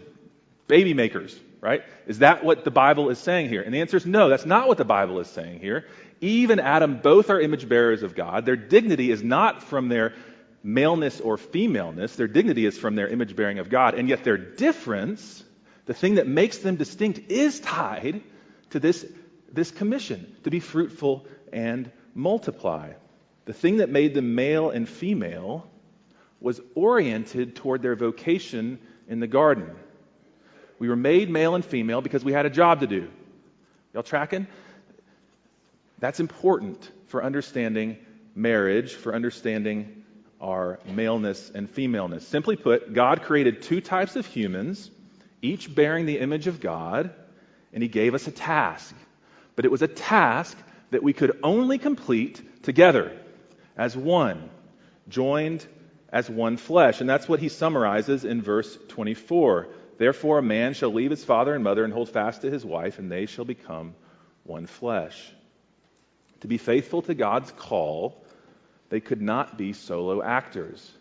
baby 0.69 0.95
makers, 0.95 1.39
right? 1.61 1.83
Is 2.07 2.19
that 2.21 2.45
what 2.45 2.65
the 2.65 2.71
Bible 2.71 3.11
is 3.11 3.19
saying 3.19 3.49
here? 3.49 3.63
And 3.63 3.75
the 3.75 3.81
answer 3.81 3.97
is 3.97 4.07
no, 4.07 4.29
that's 4.29 4.47
not 4.47 4.69
what 4.69 4.79
the 4.79 4.85
Bible 4.85 5.21
is 5.21 5.29
saying 5.29 5.61
here. 5.61 5.87
Eve 6.21 6.51
and 6.51 6.61
Adam 6.61 7.01
both 7.03 7.31
are 7.31 7.41
image 7.41 7.69
bearers 7.69 8.03
of 8.03 8.15
God. 8.15 8.47
Their 8.47 8.57
dignity 8.57 9.11
is 9.11 9.23
not 9.23 9.63
from 9.63 9.89
their 9.89 10.15
maleness 10.63 11.21
or 11.21 11.37
femaleness, 11.37 12.17
their 12.17 12.27
dignity 12.27 12.67
is 12.67 12.77
from 12.77 12.97
their 12.97 13.09
image 13.09 13.37
bearing 13.37 13.59
of 13.59 13.69
God. 13.69 13.95
And 13.95 14.09
yet 14.09 14.25
their 14.25 14.39
difference, 14.39 15.45
the 15.85 15.95
thing 15.95 16.17
that 16.17 16.27
makes 16.27 16.59
them 16.59 16.77
distinct, 16.77 17.31
is 17.31 17.61
tied 17.61 18.23
to 18.71 18.81
this 18.81 19.07
this 19.53 19.71
commission 19.71 20.37
to 20.45 20.51
be 20.51 20.61
fruitful 20.61 21.27
and 21.53 21.91
multiply. 22.15 22.93
The 23.47 23.53
thing 23.53 23.79
that 23.79 23.89
made 23.89 24.15
them 24.15 24.35
male 24.35 24.71
and 24.71 24.89
female 24.89 25.69
was 26.41 26.61
oriented 26.75 27.57
toward 27.57 27.83
their 27.83 27.97
vocation 27.97 28.79
in 29.09 29.21
the 29.21 29.27
garden. 29.27 29.71
We 30.79 30.89
were 30.89 30.97
made 30.97 31.31
male 31.31 31.55
and 31.55 31.65
female 31.65 32.01
because 32.01 32.25
we 32.25 32.33
had 32.33 32.47
a 32.47 32.51
job 32.51 32.81
to 32.81 32.87
do. 32.87 33.09
Y'all 33.95 34.03
tracking? 34.03 34.47
That's 35.99 36.21
important 36.21 36.91
for 37.07 37.25
understanding 37.25 37.97
marriage, 38.35 38.95
for 38.95 39.15
understanding 39.15 40.05
our 40.41 40.79
maleness 40.87 41.51
and 41.55 41.71
femaleness. 41.71 42.29
Simply 42.29 42.57
put, 42.57 42.93
God 42.93 43.23
created 43.23 43.63
two 43.63 43.81
types 43.81 44.17
of 44.17 44.27
humans, 44.27 44.91
each 45.41 45.75
bearing 45.75 46.05
the 46.05 46.19
image 46.19 46.47
of 46.47 46.61
God, 46.61 47.11
and 47.73 47.83
He 47.83 47.89
gave 47.89 48.15
us 48.15 48.27
a 48.27 48.31
task 48.31 48.95
but 49.57 49.65
it 49.65 49.71
was 49.71 49.83
a 49.83 49.89
task 49.89 50.57
that 50.91 51.03
we 51.03 51.15
could 51.15 51.41
only 51.43 51.79
complete 51.79 52.63
together 52.63 53.19
as 53.77 53.97
one, 53.97 54.51
joined 55.09 55.67
as 56.11 56.31
one 56.31 56.59
flesh. 56.59 57.01
And 57.01 57.11
that's 57.11 57.29
what 57.29 57.41
he 57.41 57.49
summarizes 57.49 58.25
in 58.25 58.43
verse 58.43 58.79
24. 58.89 59.67
Therefore, 59.99 60.39
a 60.39 60.43
man 60.43 60.75
shall 60.75 60.93
leave 60.93 61.11
his 61.11 61.25
father 61.25 61.55
and 61.55 61.65
mother 61.65 61.85
and 61.85 61.93
hold 61.93 62.09
fast 62.09 62.43
to 62.43 62.51
his 62.51 62.65
wife, 62.65 62.99
and 62.99 63.11
they 63.11 63.27
shall 63.27 63.45
become 63.45 63.95
one 64.45 64.67
flesh. 64.67 65.33
To 66.41 66.49
be 66.49 66.59
faithful 66.59 67.03
to 67.03 67.15
God's 67.15 67.51
call, 67.53 68.23
they 68.91 69.01
could 69.01 69.23
not 69.23 69.57
be 69.57 69.73
solo 69.73 70.23
actors. 70.23 70.93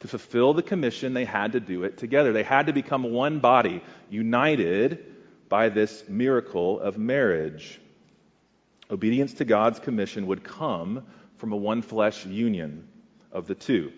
To 0.00 0.08
fulfill 0.08 0.52
the 0.52 0.62
commission, 0.62 1.14
they 1.14 1.24
had 1.24 1.52
to 1.52 1.60
do 1.60 1.84
it 1.84 1.96
together. 1.96 2.32
They 2.32 2.42
had 2.42 2.66
to 2.66 2.72
become 2.72 3.04
one 3.04 3.38
body, 3.38 3.82
united 4.10 5.06
by 5.48 5.68
this 5.68 6.04
miracle 6.08 6.80
of 6.80 6.98
marriage. 6.98 7.80
Obedience 8.90 9.34
to 9.34 9.44
God's 9.44 9.78
commission 9.78 10.26
would 10.26 10.44
come 10.44 11.06
from 11.38 11.52
a 11.52 11.56
one 11.56 11.82
flesh 11.82 12.26
union 12.26 12.86
of 13.30 13.46
the 13.46 13.54
two. 13.54 13.92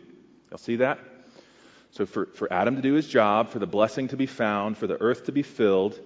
Y'all 0.51 0.59
see 0.59 0.77
that? 0.77 0.99
So, 1.95 2.07
for, 2.07 2.27
for 2.27 2.53
Adam 2.53 2.75
to 2.75 2.83
do 2.83 2.95
his 2.95 3.07
job, 3.07 3.51
for 3.51 3.61
the 3.61 3.69
blessing 3.69 4.09
to 4.09 4.17
be 4.17 4.27
found, 4.27 4.77
for 4.77 4.89
the 4.89 5.01
earth 5.01 5.27
to 5.27 5.33
be 5.33 5.43
filled, 5.43 5.97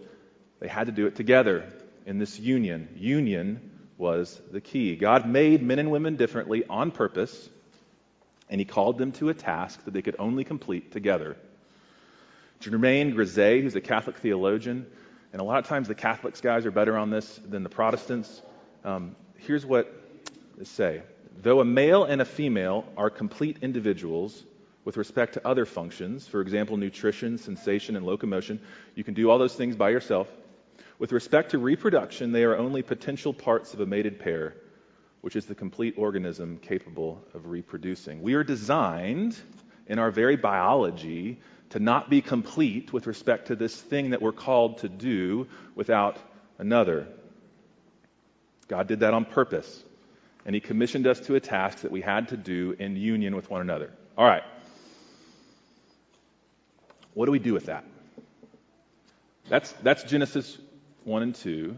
they 0.60 0.68
had 0.68 0.84
to 0.84 0.92
do 0.92 1.06
it 1.06 1.16
together 1.16 1.64
in 2.04 2.18
this 2.18 2.38
union. 2.38 2.90
Union 2.94 3.70
was 3.96 4.38
the 4.50 4.60
key. 4.60 4.96
God 4.96 5.26
made 5.26 5.62
men 5.62 5.78
and 5.78 5.90
women 5.90 6.16
differently 6.16 6.62
on 6.68 6.90
purpose, 6.90 7.48
and 8.50 8.60
he 8.60 8.66
called 8.66 8.98
them 8.98 9.12
to 9.12 9.30
a 9.30 9.34
task 9.34 9.82
that 9.86 9.94
they 9.94 10.02
could 10.02 10.16
only 10.18 10.44
complete 10.44 10.92
together. 10.92 11.38
Germain 12.60 13.14
Grisez, 13.14 13.62
who's 13.62 13.74
a 13.74 13.80
Catholic 13.80 14.18
theologian, 14.18 14.86
and 15.32 15.40
a 15.40 15.44
lot 15.44 15.58
of 15.58 15.66
times 15.68 15.88
the 15.88 15.94
Catholics 15.94 16.42
guys 16.42 16.66
are 16.66 16.70
better 16.70 16.98
on 16.98 17.08
this 17.08 17.40
than 17.48 17.62
the 17.62 17.70
Protestants. 17.70 18.42
Um, 18.84 19.16
here's 19.38 19.64
what 19.64 19.90
they 20.58 20.64
say 20.64 21.00
Though 21.40 21.60
a 21.60 21.64
male 21.64 22.04
and 22.04 22.20
a 22.20 22.26
female 22.26 22.84
are 22.94 23.08
complete 23.08 23.56
individuals 23.62 24.44
with 24.88 24.96
respect 24.96 25.34
to 25.34 25.46
other 25.46 25.66
functions, 25.66 26.26
for 26.26 26.40
example, 26.40 26.78
nutrition, 26.78 27.36
sensation, 27.36 27.94
and 27.94 28.06
locomotion, 28.06 28.58
you 28.94 29.04
can 29.04 29.12
do 29.12 29.28
all 29.28 29.36
those 29.36 29.54
things 29.54 29.76
by 29.76 29.90
yourself. 29.90 30.26
With 30.98 31.12
respect 31.12 31.50
to 31.50 31.58
reproduction, 31.58 32.32
they 32.32 32.42
are 32.44 32.56
only 32.56 32.80
potential 32.80 33.34
parts 33.34 33.74
of 33.74 33.80
a 33.80 33.86
mated 33.86 34.18
pair, 34.18 34.54
which 35.20 35.36
is 35.36 35.44
the 35.44 35.54
complete 35.54 35.92
organism 35.98 36.56
capable 36.56 37.22
of 37.34 37.48
reproducing. 37.48 38.22
We 38.22 38.32
are 38.32 38.42
designed 38.42 39.38
in 39.88 39.98
our 39.98 40.10
very 40.10 40.36
biology 40.36 41.38
to 41.68 41.80
not 41.80 42.08
be 42.08 42.22
complete 42.22 42.90
with 42.90 43.06
respect 43.06 43.48
to 43.48 43.56
this 43.56 43.78
thing 43.78 44.08
that 44.12 44.22
we're 44.22 44.32
called 44.32 44.78
to 44.78 44.88
do 44.88 45.48
without 45.74 46.16
another. 46.56 47.06
God 48.68 48.86
did 48.86 49.00
that 49.00 49.12
on 49.12 49.26
purpose. 49.26 49.84
And 50.46 50.54
He 50.54 50.62
commissioned 50.62 51.06
us 51.06 51.20
to 51.26 51.34
a 51.34 51.40
task 51.40 51.80
that 51.80 51.92
we 51.92 52.00
had 52.00 52.28
to 52.28 52.38
do 52.38 52.74
in 52.78 52.96
union 52.96 53.36
with 53.36 53.50
one 53.50 53.60
another. 53.60 53.90
All 54.16 54.24
right. 54.24 54.44
What 57.18 57.26
do 57.26 57.32
we 57.32 57.40
do 57.40 57.52
with 57.52 57.66
that? 57.66 57.84
That's, 59.48 59.72
that's 59.82 60.04
Genesis 60.04 60.56
1 61.02 61.22
and 61.24 61.34
2. 61.34 61.74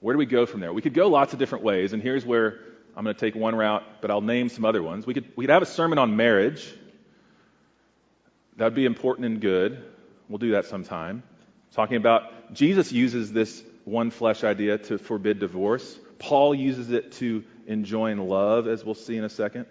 Where 0.00 0.12
do 0.12 0.18
we 0.18 0.26
go 0.26 0.44
from 0.44 0.60
there? 0.60 0.70
We 0.70 0.82
could 0.82 0.92
go 0.92 1.08
lots 1.08 1.32
of 1.32 1.38
different 1.38 1.64
ways, 1.64 1.94
and 1.94 2.02
here's 2.02 2.26
where 2.26 2.58
I'm 2.94 3.02
going 3.02 3.16
to 3.16 3.18
take 3.18 3.34
one 3.34 3.54
route, 3.54 3.82
but 4.02 4.10
I'll 4.10 4.20
name 4.20 4.50
some 4.50 4.66
other 4.66 4.82
ones. 4.82 5.06
We 5.06 5.14
could, 5.14 5.32
we 5.34 5.46
could 5.46 5.50
have 5.50 5.62
a 5.62 5.66
sermon 5.66 5.96
on 5.96 6.14
marriage. 6.14 6.70
That 8.58 8.66
would 8.66 8.74
be 8.74 8.84
important 8.84 9.28
and 9.28 9.40
good. 9.40 9.82
We'll 10.28 10.36
do 10.36 10.50
that 10.50 10.66
sometime. 10.66 11.22
Talking 11.72 11.96
about 11.96 12.52
Jesus 12.52 12.92
uses 12.92 13.32
this 13.32 13.64
one 13.86 14.10
flesh 14.10 14.44
idea 14.44 14.76
to 14.76 14.98
forbid 14.98 15.38
divorce. 15.38 15.98
Paul 16.18 16.54
uses 16.54 16.90
it 16.90 17.12
to 17.12 17.44
enjoin 17.66 18.18
love, 18.18 18.68
as 18.68 18.84
we'll 18.84 18.94
see 18.94 19.16
in 19.16 19.24
a 19.24 19.30
second. 19.30 19.64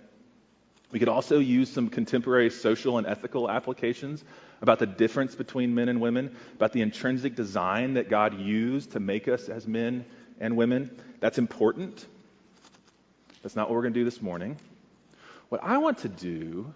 We 0.91 0.97
could 0.97 1.09
also 1.09 1.37
use 1.37 1.69
some 1.71 1.89
contemporary 1.89 2.49
social 2.49 2.97
and 2.97 3.05
ethical 3.05 3.51
applications 3.51 4.23
about 4.61 4.79
the 4.79 4.85
difference 4.85 5.35
between 5.35 5.75
men 5.75 5.89
and 5.89 6.01
women, 6.01 6.35
about 6.55 6.73
the 6.73 6.81
intrinsic 6.81 7.35
design 7.35 7.93
that 7.93 8.09
God 8.09 8.39
used 8.39 8.91
to 8.91 8.99
make 8.99 9.27
us 9.27 9.49
as 9.49 9.67
men 9.67 10.05
and 10.39 10.57
women. 10.57 10.91
That's 11.19 11.37
important. 11.37 12.05
That's 13.41 13.55
not 13.55 13.69
what 13.69 13.75
we're 13.75 13.83
going 13.83 13.93
to 13.93 13.99
do 13.99 14.05
this 14.05 14.21
morning. 14.21 14.57
What 15.49 15.63
I 15.63 15.77
want 15.77 15.99
to 15.99 16.09
do 16.09 16.73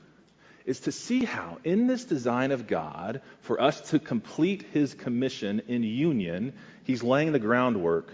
is 0.66 0.82
to 0.82 0.92
see 0.92 1.26
how, 1.26 1.58
in 1.64 1.88
this 1.88 2.06
design 2.06 2.52
of 2.52 2.68
God, 2.68 3.22
for 3.42 3.62
us 3.62 3.90
to 3.90 4.00
complete 4.00 4.64
his 4.72 4.94
commission 4.94 5.62
in 5.68 5.84
union, 5.84 6.54
he's 6.86 7.04
laying 7.04 7.34
the 7.34 7.40
groundwork 7.40 8.14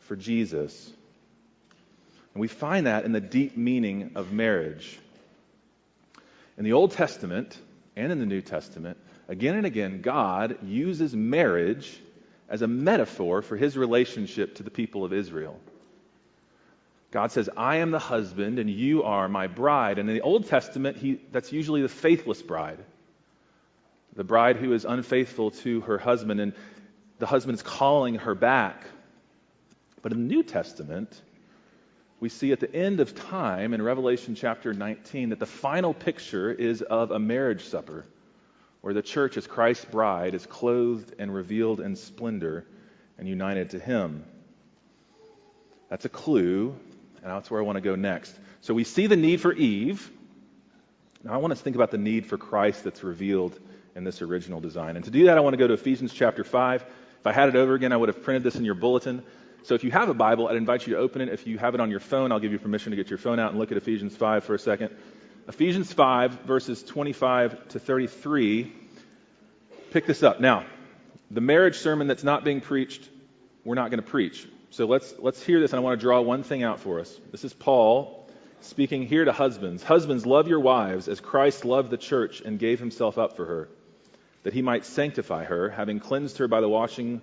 for 0.00 0.16
Jesus. 0.16 0.90
And 2.34 2.40
we 2.40 2.48
find 2.48 2.86
that 2.86 3.04
in 3.04 3.12
the 3.12 3.20
deep 3.20 3.56
meaning 3.58 4.12
of 4.14 4.32
marriage. 4.32 4.98
In 6.56 6.64
the 6.64 6.72
Old 6.72 6.92
Testament 6.92 7.58
and 7.96 8.10
in 8.12 8.18
the 8.18 8.26
New 8.26 8.40
Testament, 8.40 8.96
again 9.28 9.56
and 9.56 9.66
again, 9.66 10.00
God 10.00 10.58
uses 10.62 11.14
marriage 11.14 12.00
as 12.48 12.62
a 12.62 12.68
metaphor 12.68 13.42
for 13.42 13.56
his 13.56 13.76
relationship 13.76 14.56
to 14.56 14.62
the 14.62 14.70
people 14.70 15.04
of 15.04 15.12
Israel. 15.12 15.58
God 17.10 17.30
says, 17.30 17.48
I 17.56 17.76
am 17.76 17.90
the 17.90 17.98
husband 17.98 18.58
and 18.58 18.70
you 18.70 19.02
are 19.02 19.28
my 19.28 19.46
bride. 19.46 19.98
And 19.98 20.08
in 20.08 20.14
the 20.14 20.22
Old 20.22 20.46
Testament, 20.48 20.96
he, 20.96 21.20
that's 21.30 21.52
usually 21.52 21.82
the 21.82 21.88
faithless 21.88 22.40
bride, 22.40 22.78
the 24.14 24.24
bride 24.24 24.56
who 24.56 24.72
is 24.72 24.86
unfaithful 24.86 25.50
to 25.50 25.82
her 25.82 25.98
husband, 25.98 26.40
and 26.40 26.54
the 27.18 27.26
husband 27.26 27.56
is 27.56 27.62
calling 27.62 28.16
her 28.16 28.34
back. 28.34 28.84
But 30.00 30.12
in 30.12 30.26
the 30.26 30.34
New 30.34 30.42
Testament, 30.42 31.20
we 32.22 32.28
see 32.28 32.52
at 32.52 32.60
the 32.60 32.72
end 32.72 33.00
of 33.00 33.16
time 33.16 33.74
in 33.74 33.82
Revelation 33.82 34.36
chapter 34.36 34.72
19 34.72 35.30
that 35.30 35.40
the 35.40 35.44
final 35.46 35.92
picture 35.92 36.52
is 36.52 36.80
of 36.80 37.10
a 37.10 37.18
marriage 37.18 37.64
supper 37.64 38.04
where 38.80 38.94
the 38.94 39.02
church, 39.02 39.36
as 39.36 39.44
Christ's 39.48 39.86
bride, 39.86 40.32
is 40.32 40.46
clothed 40.46 41.16
and 41.18 41.34
revealed 41.34 41.80
in 41.80 41.96
splendor 41.96 42.64
and 43.18 43.26
united 43.26 43.70
to 43.70 43.80
him. 43.80 44.24
That's 45.88 46.04
a 46.04 46.08
clue 46.08 46.76
and 47.24 47.32
that's 47.32 47.50
where 47.50 47.60
I 47.60 47.64
want 47.64 47.74
to 47.74 47.82
go 47.82 47.96
next. 47.96 48.32
So 48.60 48.72
we 48.72 48.84
see 48.84 49.08
the 49.08 49.16
need 49.16 49.40
for 49.40 49.52
Eve. 49.52 50.08
Now 51.24 51.32
I 51.32 51.38
want 51.38 51.50
us 51.50 51.58
to 51.58 51.64
think 51.64 51.74
about 51.74 51.90
the 51.90 51.98
need 51.98 52.26
for 52.26 52.38
Christ 52.38 52.84
that's 52.84 53.02
revealed 53.02 53.58
in 53.96 54.04
this 54.04 54.22
original 54.22 54.60
design. 54.60 54.94
And 54.94 55.04
to 55.06 55.10
do 55.10 55.24
that, 55.24 55.36
I 55.36 55.40
want 55.40 55.54
to 55.54 55.58
go 55.58 55.66
to 55.66 55.74
Ephesians 55.74 56.12
chapter 56.12 56.44
5. 56.44 56.82
If 57.18 57.26
I 57.26 57.32
had 57.32 57.48
it 57.48 57.56
over 57.56 57.74
again, 57.74 57.92
I 57.92 57.96
would 57.96 58.10
have 58.10 58.22
printed 58.22 58.44
this 58.44 58.54
in 58.54 58.64
your 58.64 58.76
bulletin. 58.76 59.24
So 59.64 59.74
if 59.74 59.84
you 59.84 59.92
have 59.92 60.08
a 60.08 60.14
Bible, 60.14 60.48
I'd 60.48 60.56
invite 60.56 60.86
you 60.86 60.94
to 60.94 61.00
open 61.00 61.20
it. 61.20 61.28
If 61.28 61.46
you 61.46 61.56
have 61.58 61.74
it 61.74 61.80
on 61.80 61.90
your 61.90 62.00
phone, 62.00 62.32
I'll 62.32 62.40
give 62.40 62.50
you 62.50 62.58
permission 62.58 62.90
to 62.90 62.96
get 62.96 63.10
your 63.10 63.18
phone 63.18 63.38
out 63.38 63.50
and 63.50 63.60
look 63.60 63.70
at 63.70 63.78
Ephesians 63.78 64.16
5 64.16 64.44
for 64.44 64.54
a 64.54 64.58
second. 64.58 64.90
Ephesians 65.48 65.92
5, 65.92 66.40
verses 66.42 66.82
25 66.82 67.68
to 67.68 67.78
33. 67.78 68.72
Pick 69.92 70.06
this 70.06 70.22
up. 70.22 70.40
Now, 70.40 70.64
the 71.30 71.40
marriage 71.40 71.78
sermon 71.78 72.08
that's 72.08 72.24
not 72.24 72.44
being 72.44 72.60
preached, 72.60 73.08
we're 73.64 73.76
not 73.76 73.90
going 73.90 74.02
to 74.02 74.08
preach. 74.08 74.48
So 74.70 74.86
let's, 74.86 75.14
let's 75.18 75.42
hear 75.42 75.60
this, 75.60 75.72
and 75.72 75.78
I 75.78 75.82
want 75.82 75.98
to 75.98 76.02
draw 76.04 76.20
one 76.20 76.42
thing 76.42 76.62
out 76.62 76.80
for 76.80 76.98
us. 76.98 77.20
This 77.30 77.44
is 77.44 77.52
Paul 77.52 78.28
speaking 78.62 79.06
here 79.06 79.24
to 79.24 79.32
husbands. 79.32 79.82
Husbands, 79.82 80.26
love 80.26 80.48
your 80.48 80.60
wives 80.60 81.08
as 81.08 81.20
Christ 81.20 81.64
loved 81.64 81.90
the 81.90 81.96
church 81.96 82.40
and 82.40 82.58
gave 82.58 82.80
himself 82.80 83.18
up 83.18 83.36
for 83.36 83.44
her, 83.44 83.68
that 84.42 84.54
he 84.54 84.62
might 84.62 84.84
sanctify 84.84 85.44
her, 85.44 85.70
having 85.70 86.00
cleansed 86.00 86.38
her 86.38 86.48
by 86.48 86.60
the 86.60 86.68
washing 86.68 87.22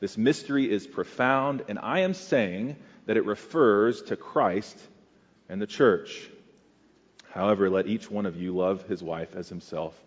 This 0.00 0.16
mystery 0.16 0.70
is 0.70 0.86
profound, 0.86 1.64
and 1.68 1.78
I 1.78 2.00
am 2.00 2.14
saying 2.14 2.76
that 3.06 3.16
it 3.16 3.24
refers 3.24 4.02
to 4.02 4.16
Christ 4.16 4.78
and 5.48 5.60
the 5.60 5.66
church. 5.66 6.28
However, 7.30 7.68
let 7.68 7.86
each 7.86 8.10
one 8.10 8.26
of 8.26 8.36
you 8.36 8.54
love 8.54 8.86
his 8.86 9.02
wife 9.02 9.34
as 9.34 9.48
himself, 9.48 9.98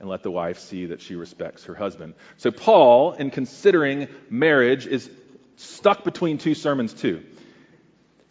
and 0.00 0.08
let 0.08 0.22
the 0.22 0.30
wife 0.30 0.58
see 0.58 0.86
that 0.86 1.00
she 1.00 1.14
respects 1.14 1.64
her 1.64 1.74
husband. 1.74 2.14
So, 2.36 2.50
Paul, 2.50 3.12
in 3.12 3.30
considering 3.30 4.08
marriage, 4.28 4.86
is 4.86 5.08
stuck 5.56 6.02
between 6.02 6.38
two 6.38 6.54
sermons, 6.54 6.92
too. 6.92 7.22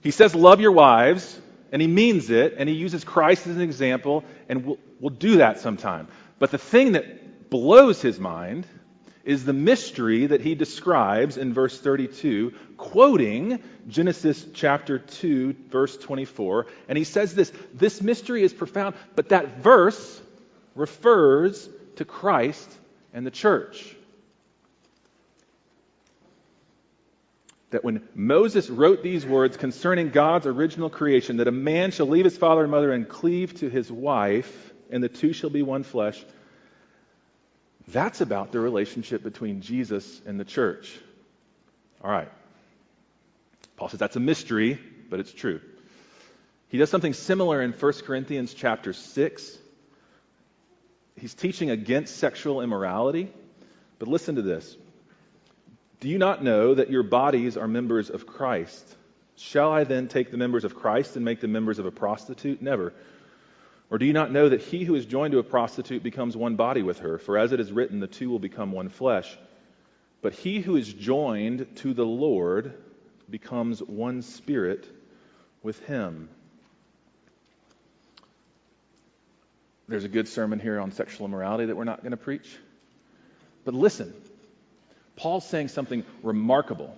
He 0.02 0.12
says, 0.12 0.36
Love 0.36 0.60
your 0.60 0.74
wives, 0.74 1.40
and 1.72 1.82
he 1.82 1.88
means 1.88 2.30
it, 2.30 2.56
and 2.58 2.68
he 2.68 2.76
uses 2.76 3.04
Christ 3.06 3.48
as 3.48 3.56
an 3.56 3.62
example, 3.62 4.26
and 4.50 4.66
we'll, 4.66 4.80
we'll 5.00 5.10
do 5.12 5.38
that 5.38 5.60
sometime. 5.60 6.10
But 6.38 6.52
the 6.52 6.58
thing 6.58 6.94
that 6.94 7.50
blows 7.50 8.02
his 8.02 8.20
mind 8.20 8.66
is 9.24 9.46
the 9.46 9.54
mystery 9.54 10.26
that 10.28 10.42
he 10.42 10.56
describes 10.56 11.38
in 11.38 11.54
verse 11.54 11.80
32, 11.80 12.54
quoting 12.78 13.62
Genesis 13.88 14.46
chapter 14.54 15.00
2, 15.00 15.56
verse 15.70 15.98
24. 15.98 16.68
And 16.88 16.98
he 16.98 17.04
says 17.04 17.36
this 17.36 17.52
this 17.74 18.02
mystery 18.02 18.44
is 18.44 18.54
profound, 18.54 18.96
but 19.16 19.30
that 19.30 19.58
verse 19.58 20.22
refers 20.76 21.70
to 21.98 22.06
Christ 22.06 22.70
and 23.14 23.26
the 23.26 23.32
church. 23.32 23.96
that 27.72 27.84
when 27.84 28.08
Moses 28.14 28.70
wrote 28.70 29.02
these 29.02 29.26
words 29.26 29.58
concerning 29.58 30.10
God's 30.10 30.46
original 30.46 30.90
creation, 30.90 31.38
that 31.38 31.48
a 31.48 31.54
man 31.54 31.92
shall 31.92 32.06
leave 32.06 32.26
his 32.26 32.38
father 32.38 32.62
and 32.64 32.72
mother 32.72 32.92
and 32.92 33.08
cleave 33.08 33.58
to 33.60 33.70
his 33.70 33.92
wife, 33.92 34.74
and 34.92 35.02
the 35.02 35.10
two 35.10 35.34
shall 35.34 35.50
be 35.50 35.64
one 35.64 35.84
flesh, 35.84 36.24
that's 37.88 38.22
about 38.22 38.52
the 38.52 38.60
relationship 38.60 39.24
between 39.24 39.62
Jesus 39.62 40.22
and 40.26 40.40
the 40.40 40.46
church. 40.46 40.98
All 42.04 42.12
right. 42.12 42.30
Paul 43.76 43.90
says 43.90 44.00
that's 44.00 44.16
a 44.16 44.22
mystery, 44.22 44.80
but 45.10 45.20
it's 45.20 45.34
true. 45.34 45.62
He 46.70 46.78
does 46.78 46.90
something 46.90 47.14
similar 47.14 47.62
in 47.62 47.74
1 47.74 47.94
Corinthians 48.06 48.54
chapter 48.54 48.94
6. 48.94 49.58
He's 51.18 51.34
teaching 51.34 51.70
against 51.70 52.18
sexual 52.18 52.62
immorality. 52.62 53.32
But 54.00 54.08
listen 54.08 54.36
to 54.36 54.42
this. 54.42 54.76
Do 56.00 56.10
you 56.10 56.18
not 56.18 56.44
know 56.44 56.74
that 56.74 56.90
your 56.90 57.04
bodies 57.04 57.58
are 57.58 57.68
members 57.68 58.10
of 58.10 58.26
Christ? 58.26 58.84
Shall 59.36 59.72
I 59.72 59.84
then 59.84 60.08
take 60.08 60.32
the 60.32 60.38
members 60.38 60.64
of 60.64 60.76
Christ 60.76 61.16
and 61.16 61.24
make 61.24 61.40
them 61.40 61.52
members 61.52 61.78
of 61.78 61.86
a 61.86 61.92
prostitute? 61.92 62.62
Never. 62.62 62.94
Or 63.92 63.98
do 63.98 64.06
you 64.06 64.14
not 64.14 64.32
know 64.32 64.48
that 64.48 64.62
he 64.62 64.86
who 64.86 64.96
is 64.96 65.06
joined 65.06 65.34
to 65.34 65.40
a 65.40 65.44
prostitute 65.44 66.02
becomes 66.02 66.38
one 66.38 66.56
body 66.56 66.82
with 66.82 67.00
her? 67.00 67.18
For 67.18 67.38
as 67.38 67.52
it 67.52 67.60
is 67.60 67.74
written, 67.74 68.00
the 68.00 68.08
two 68.08 68.30
will 68.30 68.40
become 68.40 68.72
one 68.72 68.88
flesh. 68.88 69.38
But 70.22 70.32
he 70.32 70.62
who 70.62 70.78
is 70.78 70.92
joined 70.92 71.68
to 71.78 71.94
the 71.94 72.06
Lord 72.06 72.74
becomes 73.30 73.82
one 73.82 74.22
spirit 74.22 74.88
with 75.62 75.78
him. 75.86 76.30
There's 79.90 80.06
a 80.06 80.10
good 80.10 80.30
sermon 80.30 80.60
here 80.60 80.80
on 80.80 80.94
sexual 80.94 81.26
immorality 81.26 81.66
that 81.66 81.76
we're 81.76 81.84
not 81.84 82.02
going 82.02 82.12
to 82.12 82.18
preach. 82.18 82.48
But 83.66 83.74
listen, 83.74 84.14
Paul's 85.18 85.46
saying 85.46 85.68
something 85.68 86.06
remarkable 86.24 86.96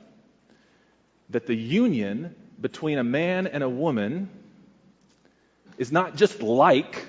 that 1.32 1.48
the 1.48 1.56
union 1.56 2.36
between 2.62 3.00
a 3.00 3.04
man 3.04 3.48
and 3.48 3.64
a 3.64 3.70
woman 3.70 4.30
is 5.78 5.92
not 5.92 6.16
just 6.16 6.42
like 6.42 7.06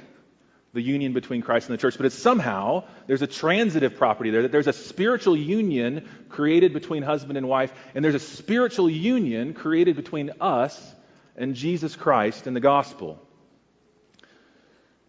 the 0.75 0.83
union 0.83 1.13
between 1.13 1.41
Christ 1.41 1.69
and 1.69 1.79
the 1.79 1.81
church, 1.81 1.97
but 1.97 2.05
it's 2.05 2.19
somehow, 2.19 2.85
there's 3.07 3.23
a 3.23 3.29
transitive 3.29 3.97
property 3.97 4.31
there, 4.31 4.43
that 4.43 4.53
there's 4.53 4.67
a 4.67 4.73
spiritual 4.73 5.37
union 5.37 6.09
created 6.29 6.73
between 6.73 7.03
husband 7.03 7.39
and 7.39 7.49
wife, 7.49 7.73
and 7.95 8.05
there's 8.05 8.17
a 8.17 8.21
spiritual 8.21 8.91
union 8.91 9.55
created 9.55 9.95
between 9.95 10.33
us 10.41 10.95
and 11.37 11.55
Jesus 11.55 11.95
Christ 11.95 12.49
and 12.49 12.57
the 12.57 12.61
gospel. 12.61 13.21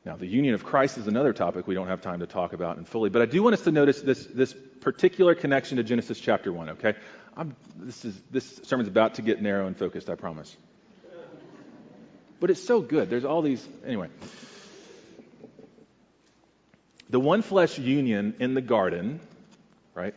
Now, 0.05 0.15
the 0.15 0.27
union 0.27 0.53
of 0.53 0.63
Christ 0.63 0.99
is 0.99 1.07
another 1.07 1.33
topic 1.33 1.67
we 1.67 1.73
don't 1.73 1.87
have 1.87 2.01
time 2.01 2.19
to 2.19 2.27
talk 2.27 2.53
about 2.53 2.77
in 2.77 2.85
fully, 2.85 3.09
but 3.09 3.23
I 3.23 3.25
do 3.25 3.41
want 3.41 3.55
us 3.55 3.61
to 3.63 3.71
notice 3.71 4.01
this, 4.01 4.23
this 4.27 4.53
particular 4.81 5.33
connection 5.33 5.77
to 5.77 5.83
Genesis 5.83 6.19
chapter 6.19 6.53
1, 6.53 6.69
okay? 6.69 6.93
I'm, 7.35 7.55
this, 7.77 8.05
is, 8.05 8.21
this 8.29 8.61
sermon's 8.63 8.87
about 8.87 9.15
to 9.15 9.23
get 9.23 9.41
narrow 9.41 9.65
and 9.65 9.75
focused, 9.75 10.11
I 10.11 10.15
promise. 10.15 10.55
But 12.39 12.49
it's 12.49 12.63
so 12.63 12.81
good. 12.81 13.09
There's 13.09 13.25
all 13.25 13.41
these. 13.41 13.65
Anyway. 13.85 14.09
The 17.09 17.19
one 17.19 17.43
flesh 17.43 17.77
union 17.77 18.35
in 18.39 18.55
the 18.55 18.61
garden, 18.61 19.19
right, 19.93 20.15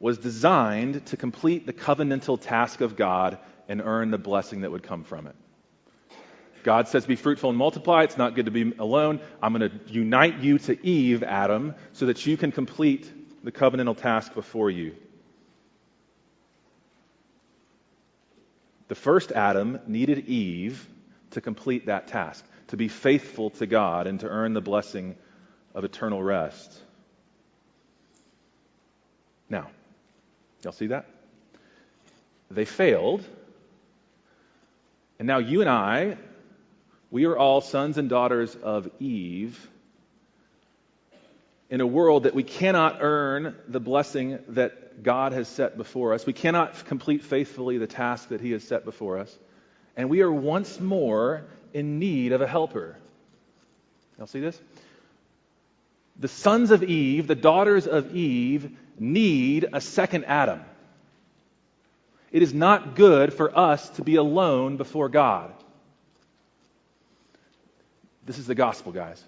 was 0.00 0.18
designed 0.18 1.04
to 1.06 1.16
complete 1.16 1.66
the 1.66 1.72
covenantal 1.72 2.40
task 2.40 2.80
of 2.80 2.96
God 2.96 3.38
and 3.68 3.82
earn 3.82 4.10
the 4.10 4.18
blessing 4.18 4.62
that 4.62 4.70
would 4.70 4.82
come 4.82 5.04
from 5.04 5.26
it. 5.26 5.36
God 6.62 6.88
says, 6.88 7.06
Be 7.06 7.16
fruitful 7.16 7.50
and 7.50 7.58
multiply. 7.58 8.02
It's 8.02 8.16
not 8.16 8.34
good 8.34 8.46
to 8.46 8.50
be 8.50 8.72
alone. 8.78 9.20
I'm 9.42 9.52
going 9.52 9.70
to 9.70 9.92
unite 9.92 10.38
you 10.38 10.58
to 10.60 10.84
Eve, 10.84 11.22
Adam, 11.22 11.74
so 11.92 12.06
that 12.06 12.26
you 12.26 12.36
can 12.36 12.50
complete 12.50 13.44
the 13.44 13.52
covenantal 13.52 13.96
task 13.96 14.34
before 14.34 14.70
you. 14.70 14.96
The 18.88 18.94
first 18.94 19.32
Adam 19.32 19.78
needed 19.86 20.26
Eve 20.26 20.88
to 21.32 21.40
complete 21.40 21.86
that 21.86 22.08
task, 22.08 22.44
to 22.68 22.76
be 22.76 22.88
faithful 22.88 23.50
to 23.50 23.66
God 23.66 24.06
and 24.06 24.20
to 24.20 24.28
earn 24.28 24.52
the 24.54 24.60
blessing 24.60 25.16
of 25.74 25.84
eternal 25.84 26.22
rest. 26.22 26.78
Now, 29.48 29.68
y'all 30.62 30.72
see 30.72 30.88
that? 30.88 31.06
They 32.50 32.64
failed. 32.64 33.24
And 35.18 35.26
now 35.26 35.38
you 35.38 35.60
and 35.60 35.70
I 35.70 36.16
we 37.10 37.24
are 37.24 37.38
all 37.38 37.60
sons 37.60 37.98
and 37.98 38.08
daughters 38.08 38.54
of 38.56 38.90
Eve 38.98 39.70
in 41.70 41.80
a 41.80 41.86
world 41.86 42.24
that 42.24 42.34
we 42.34 42.42
cannot 42.42 42.98
earn 43.00 43.56
the 43.68 43.80
blessing 43.80 44.38
that 44.48 45.02
God 45.02 45.32
has 45.32 45.48
set 45.48 45.76
before 45.76 46.14
us. 46.14 46.26
We 46.26 46.32
cannot 46.32 46.84
complete 46.86 47.22
faithfully 47.22 47.78
the 47.78 47.86
task 47.86 48.28
that 48.28 48.40
He 48.40 48.52
has 48.52 48.64
set 48.64 48.84
before 48.84 49.18
us. 49.18 49.36
And 49.96 50.10
we 50.10 50.20
are 50.20 50.32
once 50.32 50.78
more 50.78 51.44
in 51.72 51.98
need 51.98 52.32
of 52.32 52.40
a 52.40 52.46
helper. 52.46 52.96
Y'all 54.18 54.26
see 54.26 54.40
this? 54.40 54.60
The 56.18 56.28
sons 56.28 56.70
of 56.70 56.82
Eve, 56.82 57.26
the 57.26 57.34
daughters 57.34 57.86
of 57.86 58.14
Eve, 58.14 58.76
need 58.98 59.66
a 59.72 59.80
second 59.80 60.24
Adam. 60.24 60.62
It 62.32 62.42
is 62.42 62.52
not 62.52 62.94
good 62.94 63.32
for 63.32 63.56
us 63.56 63.88
to 63.90 64.02
be 64.02 64.16
alone 64.16 64.76
before 64.76 65.08
God. 65.08 65.52
This 68.24 68.38
is 68.38 68.46
the 68.46 68.54
gospel, 68.54 68.92
guys. 68.92 69.22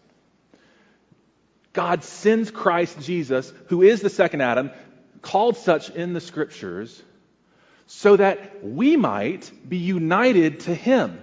God 1.73 2.03
sends 2.03 2.51
Christ 2.51 3.01
Jesus, 3.01 3.53
who 3.67 3.83
is 3.83 4.01
the 4.01 4.11
second 4.11 4.41
Adam, 4.41 4.71
called 5.23 5.57
such 5.57 5.91
in 5.91 6.13
the 6.13 6.21
scriptures, 6.21 7.01
so 7.89 8.17
that 8.17 8.63
we 8.63 8.99
might 8.99 9.51
be 9.67 9.79
united 9.79 10.61
to 10.61 10.75
him, 10.75 11.19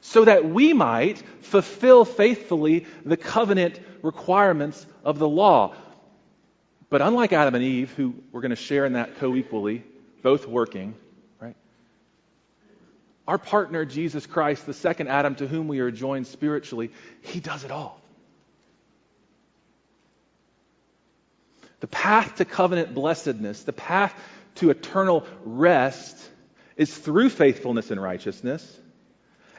so 0.00 0.24
that 0.24 0.46
we 0.46 0.72
might 0.72 1.22
fulfill 1.42 2.06
faithfully 2.06 2.86
the 3.04 3.18
covenant 3.18 3.78
requirements 4.02 4.86
of 5.04 5.18
the 5.18 5.28
law. 5.28 5.74
But 6.88 7.02
unlike 7.02 7.34
Adam 7.34 7.54
and 7.54 7.62
Eve, 7.62 7.92
who 7.92 8.14
we're 8.32 8.40
going 8.40 8.50
to 8.50 8.56
share 8.56 8.86
in 8.86 8.94
that 8.94 9.18
co 9.18 9.36
equally, 9.36 9.84
both 10.22 10.48
working, 10.48 10.94
right? 11.38 11.56
Our 13.28 13.36
partner, 13.36 13.84
Jesus 13.84 14.26
Christ, 14.26 14.64
the 14.64 14.72
second 14.72 15.08
Adam 15.08 15.34
to 15.36 15.46
whom 15.46 15.68
we 15.68 15.80
are 15.80 15.90
joined 15.90 16.26
spiritually, 16.26 16.90
he 17.20 17.38
does 17.38 17.64
it 17.64 17.70
all. 17.70 18.00
The 21.80 21.86
path 21.86 22.36
to 22.36 22.46
covenant 22.46 22.94
blessedness, 22.94 23.62
the 23.62 23.72
path 23.74 24.14
to 24.56 24.70
eternal 24.70 25.26
rest, 25.44 26.16
is 26.76 26.96
through 26.96 27.30
faithfulness 27.30 27.90
and 27.90 28.02
righteousness, 28.02 28.78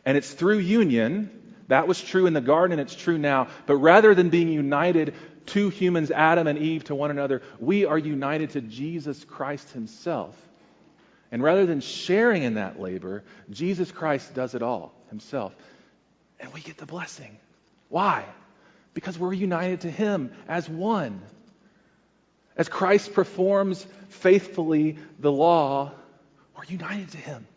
and 0.06 0.18
it's 0.18 0.32
through 0.32 0.60
union. 0.60 1.30
That 1.68 1.88
was 1.88 2.02
true 2.02 2.26
in 2.26 2.34
the 2.34 2.42
garden, 2.42 2.80
and 2.80 2.82
it's 2.82 2.96
true 2.96 3.18
now. 3.18 3.48
But 3.66 3.78
rather 3.78 4.14
than 4.14 4.30
being 4.30 4.50
united 4.50 5.14
two 5.46 5.70
humans, 5.70 6.12
Adam 6.12 6.48
and 6.48 6.58
Eve, 6.58 6.86
to 6.86 6.96
one 6.96 7.12
another, 7.12 7.42
we 7.60 7.86
are 7.86 7.98
united 7.98 8.52
to 8.52 8.62
Jesus 8.62 9.24
Christ 9.24 9.70
Himself. 9.72 10.36
And 11.32 11.42
rather 11.42 11.66
than 11.66 11.82
sharing 11.82 12.44
in 12.44 12.56
that 12.56 12.80
labor, 12.80 13.24
Jesus 13.50 13.92
Christ 13.92 14.34
does 14.34 14.54
it 14.54 14.62
all 14.62 14.94
Himself. 15.10 15.56
And 16.40 16.54
we 16.54 16.62
get 16.62 16.78
the 16.78 16.86
blessing. 16.86 17.38
Why? 17.90 18.26
Because 18.94 19.18
we're 19.18 19.34
united 19.34 19.82
to 19.82 19.92
Him 19.92 20.32
as 20.48 20.68
one. 20.68 21.22
As 22.62 22.70
Christ 22.70 23.14
performs 23.14 23.88
faithfully 24.10 25.00
the 25.18 25.32
law, 25.32 25.94
we're 26.56 26.66
united 26.66 27.10
to 27.10 27.18
Him. 27.18 27.48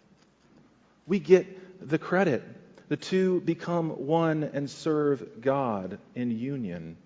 We 1.06 1.18
get 1.18 1.86
the 1.86 1.98
credit. 1.98 2.42
The 2.88 2.96
two 2.96 3.42
become 3.42 4.06
one 4.06 4.44
and 4.44 4.70
serve 4.70 5.42
God 5.42 5.98
in 6.14 6.30
union. 6.30 6.96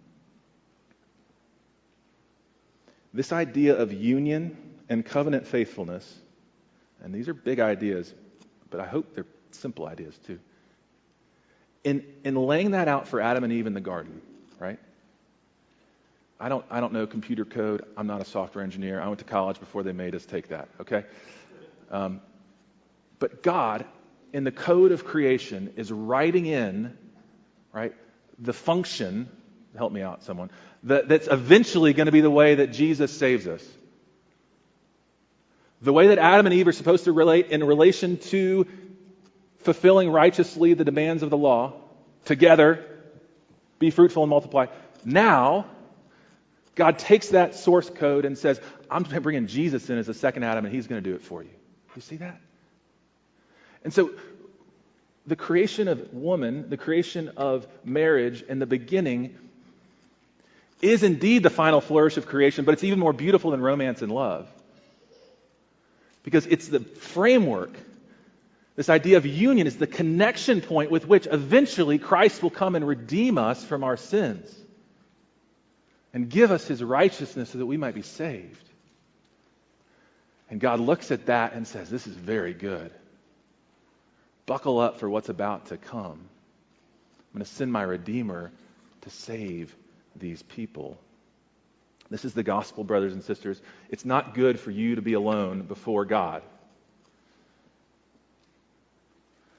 This 3.13 3.33
idea 3.33 3.75
of 3.75 3.93
union 3.93 4.57
and 4.89 5.05
covenant 5.05 5.49
faithfulness, 5.49 6.21
and 7.03 7.13
these 7.13 7.27
are 7.27 7.35
big 7.35 7.59
ideas, 7.59 8.15
but 8.71 8.79
I 8.79 8.87
hope 8.87 9.13
they're 9.17 9.27
simple 9.51 9.89
ideas 9.89 10.17
too. 10.25 10.39
In, 11.83 12.05
in 12.23 12.37
laying 12.37 12.71
that 12.71 12.87
out 12.87 13.09
for 13.09 13.21
Adam 13.21 13.43
and 13.43 13.53
Eve 13.53 13.67
in 13.67 13.75
the 13.75 13.81
garden, 13.81 14.23
right? 14.61 14.79
I 16.41 16.49
don't, 16.49 16.65
I 16.71 16.81
don't 16.81 16.93
know 16.93 17.07
computer 17.07 17.45
code. 17.45 17.85
I'm 17.97 18.07
not 18.07 18.21
a 18.21 18.25
software 18.25 18.63
engineer. 18.63 19.01
I 19.01 19.09
went 19.09 19.19
to 19.19 19.25
college 19.25 19.59
before 19.59 19.83
they 19.83 19.93
made 19.93 20.15
us 20.15 20.25
take 20.25 20.49
that, 20.49 20.69
okay? 20.81 21.05
Um, 21.91 22.21
but 23.19 23.43
God, 23.43 23.85
in 24.33 24.45
the 24.45 24.53
code 24.53 24.93
of 24.93 25.05
creation, 25.05 25.73
is 25.77 25.91
writing 25.91 26.47
in, 26.47 26.97
right, 27.73 27.93
the 28.39 28.53
function, 28.53 29.29
help 29.77 29.93
me 29.93 30.03
out, 30.03 30.23
someone, 30.23 30.51
that, 30.85 31.09
that's 31.09 31.27
eventually 31.27 31.93
going 31.93 32.07
to 32.07 32.13
be 32.13 32.21
the 32.21 32.31
way 32.31 32.57
that 32.57 32.69
Jesus 32.69 33.17
saves 33.17 33.49
us. 33.49 33.67
The 35.83 35.93
way 35.93 36.09
that 36.09 36.19
Adam 36.19 36.47
and 36.47 36.55
Eve 36.55 36.69
are 36.69 36.73
supposed 36.73 37.05
to 37.05 37.13
relate 37.13 37.51
in 37.51 37.65
relation 37.65 38.19
to 38.19 38.67
fulfilling 39.61 40.11
righteously 40.11 40.75
the 40.75 40.85
demands 40.85 41.25
of 41.25 41.31
the 41.31 41.37
law, 41.37 41.75
together, 42.25 42.85
be 43.81 43.91
fruitful 43.91 44.23
and 44.23 44.31
multiply. 44.31 44.67
Now, 45.05 45.67
God 46.79 47.01
takes 47.01 47.31
that 47.31 47.57
source 47.57 47.91
code 47.91 48.25
and 48.25 48.39
says, 48.39 48.61
I'm 48.89 49.03
bringing 49.03 49.49
Jesus 49.49 49.91
in 49.91 49.99
as 49.99 50.09
a 50.09 50.15
second 50.15 50.45
Adam, 50.45 50.65
and 50.65 50.73
he's 50.73 50.87
going 50.87 51.03
to 51.03 51.11
do 51.11 51.17
it 51.17 51.23
for 51.23 51.43
you. 51.43 51.51
You 51.97 52.03
see 52.03 52.19
that? 52.19 52.41
And 53.83 53.93
so, 53.93 54.13
the 55.27 55.35
creation 55.35 55.89
of 55.89 56.15
woman, 56.15 56.71
the 56.71 56.77
creation 56.77 57.33
of 57.37 57.67
marriage, 57.85 58.43
in 58.43 58.61
the 58.61 58.67
beginning 58.67 59.37
is 60.81 61.03
indeed 61.03 61.43
the 61.43 61.51
final 61.51 61.81
flourish 61.81 62.17
of 62.17 62.27
creation, 62.27 62.65
but 62.65 62.75
it's 62.75 62.85
even 62.85 63.01
more 63.01 63.13
beautiful 63.13 63.51
than 63.51 63.61
romance 63.61 64.01
and 64.01 64.13
love. 64.13 64.49
Because 66.23 66.47
it's 66.47 66.69
the 66.69 66.79
framework. 66.79 67.73
This 68.77 68.89
idea 68.89 69.17
of 69.17 69.27
union 69.27 69.67
is 69.67 69.77
the 69.79 69.89
connection 69.89 70.61
point 70.61 70.93
with 70.93 71.09
which 71.09 71.27
eventually 71.29 71.99
Christ 71.99 72.41
will 72.41 72.51
come 72.51 72.77
and 72.77 72.87
redeem 72.87 73.37
us 73.37 73.65
from 73.65 73.83
our 73.83 73.97
sins 73.97 74.55
and 76.13 76.29
give 76.29 76.51
us 76.51 76.67
his 76.67 76.83
righteousness 76.83 77.51
so 77.51 77.59
that 77.59 77.67
we 77.67 77.77
might 77.77 77.95
be 77.95 78.03
saved. 78.03 78.69
And 80.51 80.61
God 80.61 80.81
looks 80.81 81.11
at 81.11 81.27
that 81.27 81.53
and 81.53 81.67
says, 81.67 81.91
This 81.91 82.07
is 82.07 82.15
very 82.15 82.55
good. 82.55 82.91
Buckle 84.47 84.79
up 84.79 84.99
for 84.99 85.11
what's 85.11 85.29
about 85.29 85.67
to 85.67 85.77
come. 85.77 86.19
I'm 86.19 87.35
going 87.35 87.45
to 87.45 87.51
send 87.51 87.71
my 87.71 87.83
Redeemer 87.83 88.51
to 89.03 89.11
save 89.11 89.75
these 90.17 90.43
people. 90.43 90.99
This 92.11 92.25
is 92.25 92.33
the 92.33 92.43
gospel, 92.43 92.85
brothers 92.85 93.13
and 93.13 93.23
sisters. 93.23 93.61
It's 93.91 94.07
not 94.07 94.35
good 94.35 94.59
for 94.59 94.71
you 94.71 94.95
to 94.95 95.03
be 95.03 95.13
alone 95.13 95.63
before 95.63 96.07
God. 96.07 96.43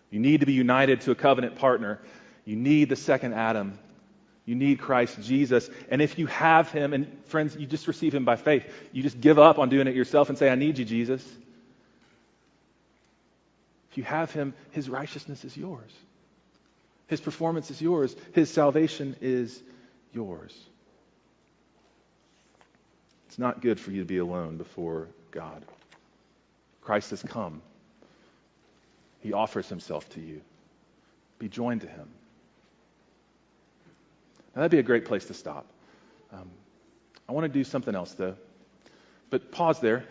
You 0.10 0.20
need 0.20 0.40
to 0.40 0.48
be 0.48 0.54
united 0.54 1.02
to 1.02 1.12
a 1.12 1.16
covenant 1.16 1.58
partner. 1.58 2.00
You 2.46 2.56
need 2.56 2.90
the 2.90 2.96
second 2.96 3.34
Adam. 3.34 3.78
You 4.50 4.56
need 4.56 4.80
Christ 4.80 5.22
Jesus. 5.22 5.70
And 5.92 6.02
if 6.02 6.18
you 6.18 6.26
have 6.26 6.72
him, 6.72 6.92
and 6.94 7.24
friends, 7.26 7.56
you 7.56 7.68
just 7.68 7.88
receive 7.88 8.16
him 8.16 8.26
by 8.26 8.36
faith, 8.36 8.66
you 8.92 9.04
just 9.04 9.22
give 9.22 9.38
up 9.38 9.60
on 9.60 9.70
doing 9.70 9.86
it 9.86 9.94
yourself 9.94 10.30
and 10.30 10.40
say, 10.40 10.50
I 10.50 10.56
need 10.56 10.80
you, 10.80 10.86
Jesus. 10.86 11.24
If 13.92 14.00
you 14.00 14.04
have 14.06 14.32
him, 14.32 14.56
his 14.72 14.90
righteousness 14.90 15.46
is 15.46 15.56
yours. 15.56 15.92
His 17.06 17.22
performance 17.22 17.70
is 17.70 17.80
yours. 17.80 18.16
His 18.34 18.50
salvation 18.50 19.16
is 19.22 19.62
yours. 20.14 20.60
It's 23.28 23.38
not 23.38 23.62
good 23.62 23.80
for 23.80 23.92
you 23.92 24.02
to 24.02 24.08
be 24.08 24.18
alone 24.18 24.58
before 24.58 25.10
God. 25.30 25.64
Christ 26.82 27.12
has 27.12 27.22
come. 27.22 27.62
He 29.20 29.32
offers 29.32 29.70
himself 29.70 30.10
to 30.16 30.20
you. 30.20 30.42
Be 31.38 31.50
joined 31.50 31.82
to 31.82 31.88
him. 31.88 32.10
That'd 34.60 34.72
be 34.72 34.80
a 34.80 34.84
great 34.84 35.06
place 35.06 35.24
to 35.28 35.34
stop. 35.34 35.66
Um, 36.34 36.50
I 37.30 37.32
want 37.32 37.46
to 37.46 37.50
do 37.50 37.64
something 37.64 37.96
else, 37.96 38.12
though. 38.12 38.36
But 39.30 39.54
pause 39.54 39.80
there. 39.80 40.04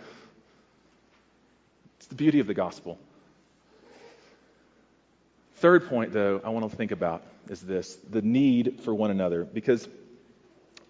It's 1.98 2.06
the 2.06 2.14
beauty 2.14 2.40
of 2.40 2.46
the 2.46 2.54
gospel. 2.54 2.98
Third 5.56 5.90
point, 5.90 6.14
though, 6.14 6.40
I 6.42 6.48
want 6.48 6.70
to 6.70 6.74
think 6.74 6.92
about 6.92 7.24
is 7.50 7.60
this 7.60 7.94
the 8.08 8.22
need 8.22 8.80
for 8.84 8.94
one 8.94 9.10
another. 9.10 9.44
Because 9.44 9.86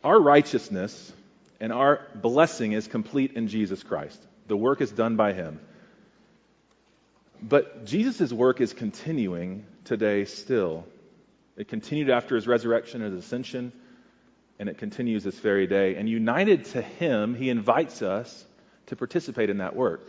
our 0.04 0.20
righteousness 0.20 1.12
and 1.58 1.72
our 1.72 2.06
blessing 2.14 2.70
is 2.70 2.86
complete 2.86 3.32
in 3.32 3.48
Jesus 3.48 3.82
Christ. 3.82 4.24
The 4.46 4.56
work 4.56 4.80
is 4.80 4.92
done 4.92 5.16
by 5.16 5.32
Him. 5.32 5.58
But 7.42 7.86
Jesus' 7.86 8.32
work 8.32 8.60
is 8.60 8.72
continuing 8.72 9.66
today 9.84 10.26
still. 10.26 10.86
It 11.58 11.66
continued 11.66 12.08
after 12.08 12.36
His 12.36 12.46
resurrection 12.46 13.02
and 13.02 13.12
His 13.14 13.24
ascension, 13.24 13.72
and 14.60 14.68
it 14.68 14.78
continues 14.78 15.24
this 15.24 15.38
very 15.40 15.66
day. 15.66 15.96
And 15.96 16.08
united 16.08 16.66
to 16.66 16.80
Him, 16.80 17.34
He 17.34 17.50
invites 17.50 18.00
us 18.00 18.46
to 18.86 18.96
participate 18.96 19.50
in 19.50 19.58
that 19.58 19.74
work. 19.74 20.08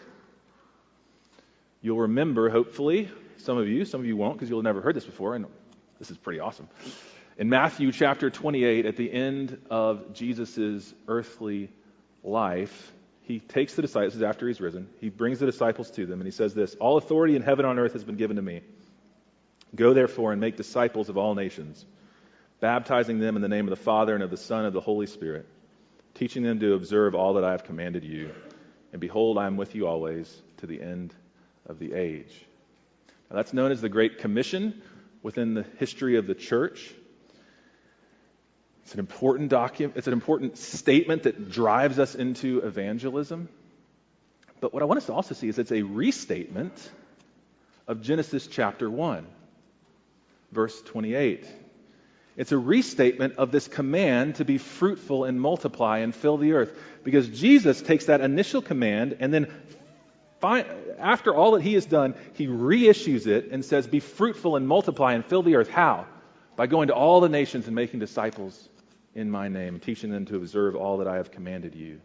You'll 1.82 2.02
remember, 2.02 2.50
hopefully, 2.50 3.10
some 3.38 3.58
of 3.58 3.68
you, 3.68 3.84
some 3.84 4.00
of 4.00 4.06
you 4.06 4.16
won't 4.16 4.36
because 4.36 4.48
you'll 4.48 4.60
have 4.60 4.64
never 4.64 4.82
heard 4.82 4.96
this 4.96 5.06
before, 5.06 5.36
and 5.36 5.46
this 5.98 6.12
is 6.12 6.18
pretty 6.18 6.40
awesome. 6.40 6.70
In 7.40 7.50
Matthew 7.50 7.92
chapter 7.92 8.30
28, 8.30 8.86
at 8.86 8.96
the 8.96 9.12
end 9.12 9.60
of 9.72 10.14
Jesus' 10.14 10.94
earthly 11.08 11.70
life, 12.24 12.92
he 13.24 13.40
takes 13.40 13.74
the 13.74 13.82
disciples, 13.82 14.22
after 14.22 14.48
he's 14.48 14.62
risen, 14.62 14.88
he 15.00 15.10
brings 15.10 15.40
the 15.40 15.46
disciples 15.46 15.90
to 15.92 16.06
them, 16.06 16.20
and 16.20 16.28
he 16.28 16.32
says 16.32 16.54
this 16.54 16.76
All 16.76 16.98
authority 16.98 17.36
in 17.36 17.42
heaven 17.42 17.66
and 17.66 17.72
on 17.72 17.80
earth 17.80 17.94
has 17.94 18.04
been 18.04 18.18
given 18.18 18.36
to 18.36 18.42
me. 18.42 18.62
Go 19.76 19.94
therefore 19.94 20.32
and 20.32 20.42
make 20.42 20.58
disciples 20.58 21.10
of 21.10 21.18
all 21.18 21.36
nations, 21.36 21.86
baptizing 22.60 23.20
them 23.20 23.36
in 23.36 23.42
the 23.42 23.48
name 23.48 23.66
of 23.66 23.70
the 23.70 23.84
Father 23.84 24.14
and 24.16 24.24
of 24.24 24.32
the 24.32 24.38
Son 24.38 24.60
and 24.60 24.68
of 24.68 24.74
the 24.74 24.82
Holy 24.82 25.06
Spirit, 25.06 25.48
teaching 26.16 26.44
them 26.44 26.60
to 26.60 26.74
observe 26.74 27.16
all 27.16 27.36
that 27.36 27.44
I 27.44 27.52
have 27.52 27.64
commanded 27.64 28.04
you. 28.04 28.32
And 28.92 29.00
behold, 29.00 29.38
I 29.38 29.46
am 29.46 29.58
with 29.58 29.76
you 29.76 29.88
always 29.88 30.42
to 30.58 30.68
the 30.68 30.82
end 30.82 31.14
of 31.68 31.78
the 31.78 31.94
age. 31.94 32.34
Now, 33.30 33.36
that's 33.36 33.54
known 33.54 33.72
as 33.72 33.82
the 33.82 33.90
Great 33.90 34.18
Commission 34.18 34.82
within 35.22 35.54
the 35.54 35.66
history 35.78 36.18
of 36.18 36.26
the 36.26 36.34
church. 36.34 36.92
It's 38.84 38.94
an 38.96 39.00
important 39.00 39.50
document, 39.50 39.98
it's 39.98 40.08
an 40.08 40.14
important 40.14 40.58
statement 40.58 41.24
that 41.24 41.52
drives 41.52 42.00
us 42.00 42.16
into 42.16 42.60
evangelism. 42.60 43.50
But 44.62 44.74
what 44.74 44.82
I 44.82 44.88
want 44.88 44.98
us 44.98 45.06
to 45.06 45.14
also 45.14 45.36
see 45.36 45.48
is 45.48 45.60
it's 45.60 45.72
a 45.72 45.84
restatement 45.84 46.74
of 47.88 48.02
Genesis 48.02 48.48
chapter 48.48 48.90
1, 48.90 49.28
verse 50.52 50.82
28. 50.82 51.46
It's 52.40 52.54
a 52.54 52.58
restatement 52.58 53.36
of 53.38 53.52
this 53.52 53.68
command 53.68 54.36
to 54.36 54.46
be 54.46 54.58
fruitful 54.58 55.26
and 55.26 55.42
multiply 55.42 56.00
and 56.00 56.16
fill 56.16 56.38
the 56.38 56.54
earth. 56.54 56.72
Because 57.04 57.28
Jesus 57.28 57.82
takes 57.82 58.06
that 58.06 58.22
initial 58.22 58.62
command 58.62 59.18
and 59.20 59.34
then, 59.34 59.52
after 60.42 61.36
all 61.36 61.52
that 61.52 61.62
he 61.62 61.74
has 61.74 61.86
done, 61.86 62.16
he 62.36 62.48
reissues 62.48 63.28
it 63.28 63.52
and 63.52 63.66
says, 63.66 63.88
Be 63.88 64.00
fruitful 64.00 64.56
and 64.56 64.66
multiply 64.66 65.14
and 65.14 65.26
fill 65.26 65.44
the 65.44 65.56
earth. 65.56 65.70
How? 65.70 66.06
By 66.56 66.68
going 66.68 66.88
to 66.88 66.94
all 66.94 67.20
the 67.20 67.28
nations 67.28 67.68
and 67.68 67.76
making 67.76 68.00
disciples 68.00 68.70
in 69.16 69.30
my 69.30 69.50
name, 69.50 69.82
teaching 69.82 70.10
them 70.10 70.26
to 70.28 70.38
observe 70.38 70.78
all 70.78 71.00
that 71.00 71.08
I 71.08 71.18
have 71.18 71.32
commanded 71.32 71.76
you. 71.76 72.00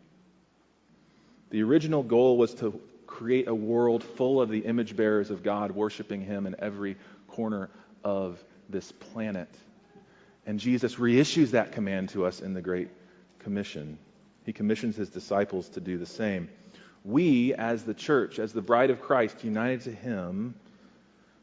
The 1.50 1.62
original 1.62 2.02
goal 2.02 2.38
was 2.38 2.54
to 2.54 2.80
create 3.06 3.46
a 3.46 3.54
world 3.54 4.02
full 4.02 4.40
of 4.40 4.48
the 4.48 4.60
image 4.60 4.96
bearers 4.96 5.30
of 5.30 5.44
God, 5.44 5.70
worshiping 5.70 6.22
Him 6.22 6.46
in 6.46 6.56
every 6.58 6.96
corner 7.28 7.70
of 8.04 8.42
this 8.68 8.92
planet. 8.92 9.48
And 10.46 10.60
Jesus 10.60 10.96
reissues 10.96 11.50
that 11.50 11.72
command 11.72 12.10
to 12.10 12.26
us 12.26 12.40
in 12.40 12.54
the 12.54 12.62
Great 12.62 12.88
Commission. 13.40 13.98
He 14.44 14.52
commissions 14.52 14.96
His 14.96 15.08
disciples 15.08 15.68
to 15.70 15.80
do 15.80 15.98
the 15.98 16.06
same. 16.06 16.48
We, 17.04 17.54
as 17.54 17.84
the 17.84 17.94
church, 17.94 18.38
as 18.38 18.52
the 18.52 18.62
bride 18.62 18.90
of 18.90 19.00
Christ, 19.00 19.42
united 19.42 19.82
to 19.82 19.92
Him, 19.92 20.54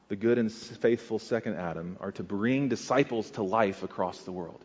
the 0.07 0.15
good 0.15 0.37
and 0.37 0.51
faithful 0.51 1.19
second 1.19 1.55
Adam, 1.55 1.97
are 1.99 2.11
to 2.13 2.23
bring 2.23 2.69
disciples 2.69 3.31
to 3.31 3.43
life 3.43 3.83
across 3.83 4.21
the 4.21 4.31
world 4.31 4.63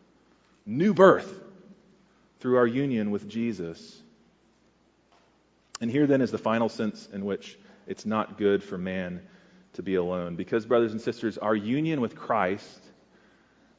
new 0.67 0.93
birth 0.93 1.33
through 2.41 2.57
our 2.57 2.67
union 2.67 3.09
with 3.09 3.27
Jesus. 3.27 3.99
And 5.79 5.89
here 5.89 6.05
then 6.05 6.21
is 6.21 6.29
the 6.29 6.37
final 6.37 6.69
sense 6.69 7.07
in 7.11 7.25
which 7.25 7.57
it's 7.87 8.05
not 8.05 8.37
good 8.37 8.63
for 8.63 8.77
man 8.77 9.21
to 9.73 9.83
be 9.83 9.95
alone. 9.95 10.35
Because, 10.35 10.65
brothers 10.65 10.91
and 10.91 11.01
sisters, 11.01 11.37
our 11.37 11.55
union 11.55 12.01
with 12.01 12.15
Christ 12.15 12.83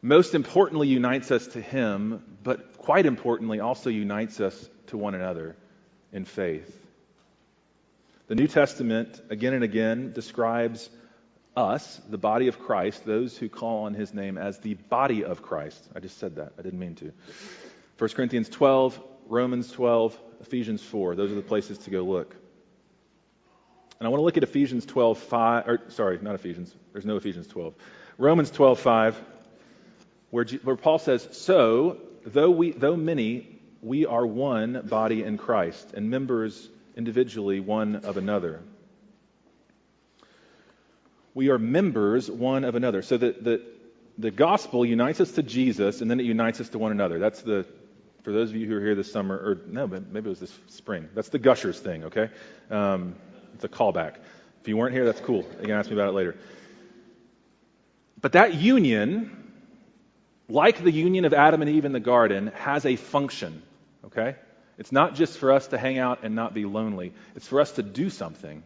most 0.01 0.35
importantly 0.35 0.88
unites 0.88 1.31
us 1.31 1.46
to 1.48 1.61
Him, 1.61 2.22
but 2.42 2.79
quite 2.79 3.07
importantly 3.07 3.61
also 3.61 3.90
unites 3.90 4.40
us 4.40 4.68
to 4.88 4.96
one 4.96 5.14
another 5.14 5.57
in 6.12 6.24
faith. 6.24 6.74
The 8.29 8.35
New 8.35 8.46
Testament, 8.46 9.20
again 9.31 9.55
and 9.55 9.64
again, 9.64 10.12
describes 10.12 10.90
us, 11.57 12.01
the 12.09 12.18
body 12.18 12.48
of 12.48 12.59
Christ, 12.59 13.05
those 13.05 13.37
who 13.37 13.48
call 13.48 13.85
on 13.85 13.94
his 13.94 14.14
name, 14.14 14.38
as 14.38 14.59
the 14.59 14.74
body 14.74 15.24
of 15.24 15.42
Christ. 15.42 15.83
I 15.94 16.01
just 16.01 16.18
said 16.18 16.37
that. 16.37 16.53
I 16.59 16.62
didn't 16.62 16.79
mean 16.79 16.94
to. 16.96 17.12
1 17.98 18.11
Corinthians 18.11 18.48
12, 18.48 19.01
Romans 19.27 19.72
12, 19.72 20.18
Ephesians 20.42 20.83
4. 20.83 21.16
Those 21.16 21.33
are 21.33 21.37
the 21.37 21.42
places 21.42 21.79
to 21.79 21.90
go 21.90 22.03
look. 22.03 22.37
And 23.98 24.06
I 24.06 24.11
want 24.11 24.20
to 24.20 24.24
look 24.24 24.37
at 24.37 24.42
Ephesians 24.42 24.87
12, 24.87 25.18
5, 25.18 25.68
or 25.68 25.80
sorry, 25.88 26.18
not 26.22 26.34
Ephesians. 26.34 26.74
There's 26.92 27.06
no 27.06 27.16
Ephesians 27.16 27.46
12. 27.48 27.74
Romans 28.16 28.50
12, 28.50 28.78
5, 28.80 29.22
where, 30.30 30.44
where 30.62 30.76
Paul 30.76 30.98
says, 30.98 31.28
So, 31.32 31.98
though, 32.24 32.50
we, 32.50 32.72
though 32.72 32.96
many, 32.96 33.61
we 33.82 34.06
are 34.06 34.26
one 34.26 34.87
body 34.88 35.22
in 35.22 35.38
Christ, 35.38 35.92
and 35.94 36.11
members 36.11 36.68
individually 36.96 37.61
one 37.61 37.96
of 37.96 38.16
another 38.16 38.62
we 41.38 41.50
are 41.50 41.58
members 41.58 42.28
one 42.28 42.64
of 42.64 42.74
another. 42.74 43.00
So 43.00 43.16
the, 43.16 43.30
the, 43.30 43.62
the 44.18 44.32
gospel 44.32 44.84
unites 44.84 45.20
us 45.20 45.30
to 45.32 45.42
Jesus, 45.44 46.00
and 46.00 46.11
then 46.11 46.18
it 46.18 46.26
unites 46.26 46.61
us 46.61 46.68
to 46.70 46.80
one 46.80 46.90
another. 46.90 47.20
That's 47.20 47.42
the, 47.42 47.64
for 48.24 48.32
those 48.32 48.50
of 48.50 48.56
you 48.56 48.66
who 48.66 48.74
are 48.74 48.80
here 48.80 48.96
this 48.96 49.12
summer, 49.12 49.37
or 49.37 49.61
no, 49.68 49.87
maybe 49.87 50.26
it 50.26 50.30
was 50.30 50.40
this 50.40 50.58
spring. 50.66 51.08
That's 51.14 51.28
the 51.28 51.38
gushers 51.38 51.78
thing, 51.78 52.06
okay? 52.06 52.30
Um, 52.72 53.14
it's 53.58 53.64
a 53.64 53.68
callback. 53.68 54.14
If 54.60 54.68
you 54.68 54.76
weren't 54.76 54.94
here, 54.94 55.04
that's 55.04 55.20
cool. 55.20 55.44
You 55.60 55.66
can 55.66 55.70
ask 55.72 55.90
me 55.90 55.96
about 55.96 56.08
it 56.08 56.12
later. 56.12 56.36
But 58.20 58.32
that 58.32 58.54
union, 58.54 59.52
like 60.48 60.82
the 60.82 60.92
union 60.92 61.24
of 61.24 61.34
Adam 61.34 61.60
and 61.60 61.68
Eve 61.68 61.84
in 61.84 61.90
the 61.90 61.98
garden, 61.98 62.52
has 62.54 62.86
a 62.86 62.94
function, 62.94 63.62
okay? 64.04 64.36
It's 64.78 64.92
not 64.92 65.16
just 65.16 65.38
for 65.38 65.50
us 65.50 65.66
to 65.68 65.78
hang 65.78 65.98
out 65.98 66.20
and 66.22 66.36
not 66.36 66.54
be 66.54 66.66
lonely, 66.66 67.12
it's 67.34 67.48
for 67.48 67.60
us 67.60 67.72
to 67.72 67.82
do 67.82 68.10
something. 68.10 68.62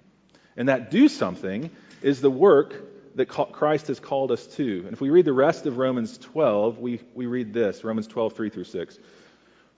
And 0.59 0.69
that 0.69 0.91
do 0.91 1.09
something 1.09 1.71
is 2.03 2.21
the 2.21 2.31
work 2.31 3.15
that 3.15 3.27
Christ 3.27 3.87
has 3.87 3.99
called 3.99 4.31
us 4.31 4.47
to. 4.57 4.83
And 4.85 4.93
if 4.93 5.01
we 5.01 5.09
read 5.09 5.25
the 5.25 5.33
rest 5.33 5.65
of 5.65 5.79
Romans 5.79 6.19
12, 6.19 6.79
we, 6.79 7.01
we 7.15 7.25
read 7.25 7.55
this 7.55 7.83
Romans 7.83 8.07
12, 8.09 8.35
3 8.35 8.51
through 8.51 8.65
6. 8.65 8.99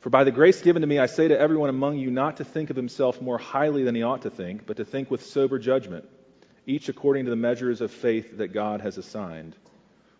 For 0.04 0.10
by 0.10 0.24
the 0.24 0.30
grace 0.30 0.60
given 0.60 0.82
to 0.82 0.86
me, 0.86 0.98
I 0.98 1.06
say 1.06 1.28
to 1.28 1.40
everyone 1.40 1.70
among 1.70 1.96
you 1.96 2.10
not 2.10 2.36
to 2.36 2.44
think 2.44 2.68
of 2.68 2.76
himself 2.76 3.22
more 3.22 3.38
highly 3.38 3.84
than 3.84 3.94
he 3.94 4.02
ought 4.02 4.20
to 4.20 4.30
think, 4.30 4.66
but 4.66 4.76
to 4.76 4.84
think 4.84 5.10
with 5.10 5.24
sober 5.24 5.58
judgment, 5.58 6.06
each 6.66 6.90
according 6.90 7.24
to 7.24 7.30
the 7.30 7.36
measures 7.36 7.80
of 7.80 7.90
faith 7.90 8.36
that 8.36 8.48
God 8.48 8.82
has 8.82 8.98
assigned. 8.98 9.56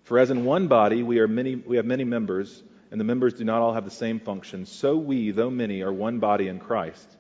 For 0.05 0.19
as 0.19 0.31
in 0.31 0.47
one 0.47 0.69
body 0.69 1.03
we, 1.03 1.19
are 1.19 1.29
many, 1.29 1.57
we 1.57 1.77
have 1.77 1.85
many 1.85 2.05
members, 2.05 2.63
and 2.91 2.99
the 2.99 3.05
members 3.05 3.35
do 3.35 3.45
not 3.45 3.61
all 3.61 3.75
have 3.75 3.85
the 3.85 3.91
same 3.91 4.21
function, 4.21 4.65
so 4.65 4.97
we, 4.97 5.33
though 5.33 5.51
many, 5.51 5.83
are 5.83 5.93
one 5.93 6.19
body 6.19 6.49
in 6.49 6.61
Christ, 6.61 7.19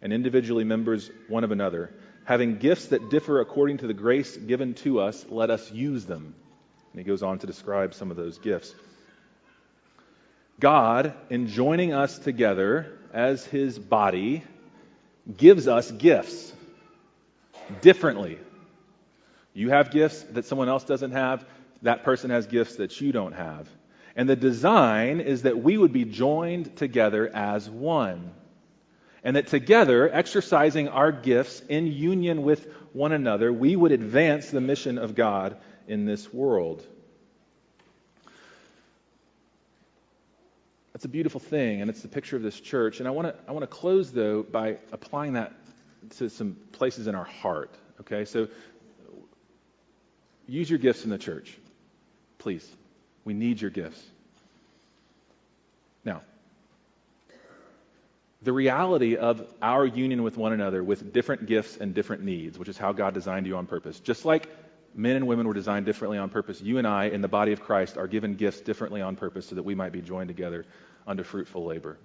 and 0.00 0.12
individually 0.12 0.62
members 0.62 1.10
one 1.26 1.42
of 1.42 1.50
another. 1.50 1.92
Having 2.26 2.58
gifts 2.58 2.86
that 2.86 3.10
differ 3.10 3.40
according 3.40 3.78
to 3.78 3.88
the 3.88 3.92
grace 3.92 4.36
given 4.36 4.74
to 4.74 5.00
us, 5.00 5.26
let 5.30 5.50
us 5.50 5.72
use 5.72 6.04
them. 6.04 6.36
And 6.92 7.00
he 7.00 7.04
goes 7.04 7.24
on 7.24 7.40
to 7.40 7.48
describe 7.48 7.92
some 7.92 8.12
of 8.12 8.16
those 8.16 8.38
gifts. 8.38 8.72
God, 10.60 11.14
in 11.30 11.48
joining 11.48 11.92
us 11.92 12.18
together 12.18 12.98
as 13.12 13.44
his 13.44 13.78
body, 13.78 14.42
gives 15.36 15.68
us 15.68 15.90
gifts 15.90 16.52
differently. 17.80 18.38
You 19.52 19.70
have 19.70 19.90
gifts 19.90 20.22
that 20.32 20.44
someone 20.44 20.68
else 20.68 20.84
doesn't 20.84 21.12
have, 21.12 21.44
that 21.82 22.04
person 22.04 22.30
has 22.30 22.46
gifts 22.46 22.76
that 22.76 23.00
you 23.00 23.12
don't 23.12 23.32
have. 23.32 23.68
And 24.16 24.28
the 24.28 24.36
design 24.36 25.20
is 25.20 25.42
that 25.42 25.58
we 25.58 25.76
would 25.76 25.92
be 25.92 26.04
joined 26.04 26.76
together 26.76 27.30
as 27.34 27.68
one 27.68 28.32
and 29.24 29.36
that 29.36 29.46
together, 29.46 30.10
exercising 30.12 30.88
our 30.88 31.10
gifts 31.10 31.60
in 31.68 31.86
union 31.86 32.42
with 32.42 32.70
one 32.92 33.12
another, 33.12 33.52
we 33.52 33.74
would 33.74 33.90
advance 33.90 34.50
the 34.50 34.60
mission 34.60 34.98
of 34.98 35.14
God 35.14 35.56
in 35.88 36.04
this 36.04 36.32
world. 36.32 36.86
That's 40.94 41.04
a 41.04 41.08
beautiful 41.08 41.40
thing, 41.40 41.80
and 41.80 41.90
it's 41.90 42.02
the 42.02 42.08
picture 42.08 42.36
of 42.36 42.42
this 42.42 42.58
church. 42.58 43.00
And 43.00 43.08
I 43.08 43.10
want 43.10 43.26
to 43.26 43.34
I 43.48 43.52
want 43.52 43.64
to 43.64 43.66
close 43.66 44.12
though 44.12 44.44
by 44.44 44.78
applying 44.92 45.32
that 45.32 45.52
to 46.18 46.30
some 46.30 46.56
places 46.70 47.08
in 47.08 47.16
our 47.16 47.24
heart. 47.24 47.74
Okay, 48.00 48.24
so 48.24 48.46
use 50.46 50.70
your 50.70 50.78
gifts 50.78 51.04
in 51.04 51.10
the 51.10 51.18
church, 51.18 51.58
please. 52.38 52.66
We 53.24 53.34
need 53.34 53.60
your 53.60 53.70
gifts. 53.70 54.00
Now, 56.04 56.22
the 58.42 58.52
reality 58.52 59.16
of 59.16 59.44
our 59.60 59.84
union 59.84 60.22
with 60.22 60.36
one 60.36 60.52
another 60.52 60.84
with 60.84 61.12
different 61.12 61.46
gifts 61.46 61.76
and 61.76 61.92
different 61.92 62.22
needs, 62.22 62.56
which 62.56 62.68
is 62.68 62.78
how 62.78 62.92
God 62.92 63.14
designed 63.14 63.46
you 63.48 63.56
on 63.56 63.66
purpose. 63.66 63.98
Just 63.98 64.24
like 64.24 64.48
men 64.94 65.16
and 65.16 65.26
women 65.26 65.46
were 65.46 65.54
designed 65.54 65.86
differently 65.86 66.18
on 66.18 66.30
purpose, 66.30 66.60
you 66.60 66.78
and 66.78 66.86
I 66.86 67.06
in 67.06 67.20
the 67.20 67.28
body 67.28 67.52
of 67.52 67.60
Christ 67.60 67.96
are 67.96 68.06
given 68.06 68.34
gifts 68.34 68.60
differently 68.60 69.00
on 69.00 69.16
purpose 69.16 69.46
so 69.46 69.54
that 69.54 69.62
we 69.62 69.74
might 69.74 69.92
be 69.92 70.00
joined 70.00 70.28
together 70.28 70.64
under 71.06 71.24
fruitful 71.24 71.64
labor. 71.64 71.98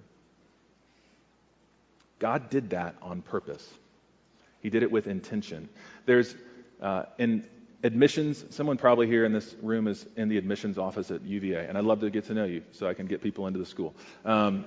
God 2.20 2.50
did 2.50 2.72
that 2.72 2.96
on 3.02 3.22
purpose. 3.22 3.68
He 4.62 4.70
did 4.70 4.84
it 4.84 4.92
with 4.92 5.08
intention. 5.08 5.70
There's 6.06 6.36
uh, 6.82 7.04
in 7.18 7.46
admissions, 7.84 8.44
someone 8.50 8.78
probably 8.78 9.08
here 9.08 9.24
in 9.24 9.32
this 9.32 9.56
room 9.62 9.88
is 9.88 10.06
in 10.18 10.28
the 10.28 10.38
admissions 10.38 10.78
office 10.78 11.12
at 11.12 11.22
UVA, 11.22 11.68
and 11.68 11.78
I'd 11.78 11.86
love 11.86 12.02
to 12.02 12.10
get 12.10 12.26
to 12.26 12.34
know 12.34 12.46
you 12.46 12.64
so 12.74 12.88
I 12.88 12.94
can 12.94 13.06
get 13.06 13.22
people 13.22 13.48
into 13.48 13.60
the 13.60 13.66
school. 13.66 13.96
Um, 14.26 14.66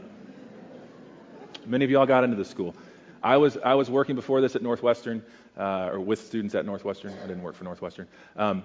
Many 1.64 1.84
of 1.84 1.90
y'all 1.92 2.06
got 2.06 2.24
into 2.24 2.36
the 2.36 2.44
school. 2.44 2.74
I 3.22 3.36
was, 3.36 3.56
I 3.64 3.74
was 3.74 3.88
working 3.90 4.16
before 4.16 4.40
this 4.40 4.56
at 4.56 4.62
Northwestern, 4.62 5.22
uh, 5.56 5.90
or 5.92 6.00
with 6.00 6.20
students 6.20 6.54
at 6.54 6.66
Northwestern. 6.66 7.12
I 7.22 7.26
didn't 7.26 7.42
work 7.42 7.54
for 7.54 7.64
Northwestern. 7.64 8.08
Um, 8.36 8.64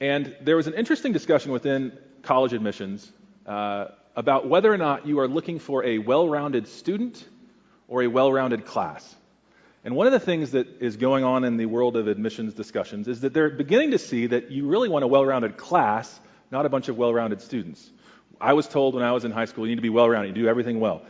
and 0.00 0.34
there 0.40 0.56
was 0.56 0.66
an 0.66 0.74
interesting 0.74 1.12
discussion 1.12 1.52
within 1.52 1.92
college 2.22 2.52
admissions 2.52 3.12
uh, 3.46 3.86
about 4.16 4.48
whether 4.48 4.72
or 4.72 4.78
not 4.78 5.06
you 5.06 5.20
are 5.20 5.28
looking 5.28 5.58
for 5.58 5.84
a 5.84 5.98
well 5.98 6.28
rounded 6.28 6.66
student 6.66 7.26
or 7.88 8.02
a 8.02 8.06
well 8.06 8.32
rounded 8.32 8.64
class. 8.64 9.16
And 9.84 9.96
one 9.96 10.06
of 10.06 10.12
the 10.12 10.20
things 10.20 10.50
that 10.52 10.80
is 10.80 10.96
going 10.96 11.24
on 11.24 11.44
in 11.44 11.56
the 11.56 11.66
world 11.66 11.96
of 11.96 12.06
admissions 12.06 12.54
discussions 12.54 13.08
is 13.08 13.20
that 13.22 13.32
they're 13.32 13.50
beginning 13.50 13.92
to 13.92 13.98
see 13.98 14.26
that 14.26 14.50
you 14.50 14.66
really 14.66 14.88
want 14.88 15.04
a 15.04 15.08
well 15.08 15.24
rounded 15.24 15.56
class, 15.56 16.20
not 16.50 16.66
a 16.66 16.68
bunch 16.68 16.88
of 16.88 16.96
well 16.96 17.12
rounded 17.12 17.40
students. 17.40 17.90
I 18.40 18.54
was 18.54 18.66
told 18.66 18.94
when 18.94 19.04
I 19.04 19.12
was 19.12 19.24
in 19.24 19.32
high 19.32 19.44
school, 19.44 19.66
you 19.66 19.72
need 19.72 19.76
to 19.76 19.82
be 19.82 19.90
well 19.90 20.08
rounded, 20.08 20.36
you 20.36 20.42
do 20.42 20.48
everything 20.48 20.80
well. 20.80 21.02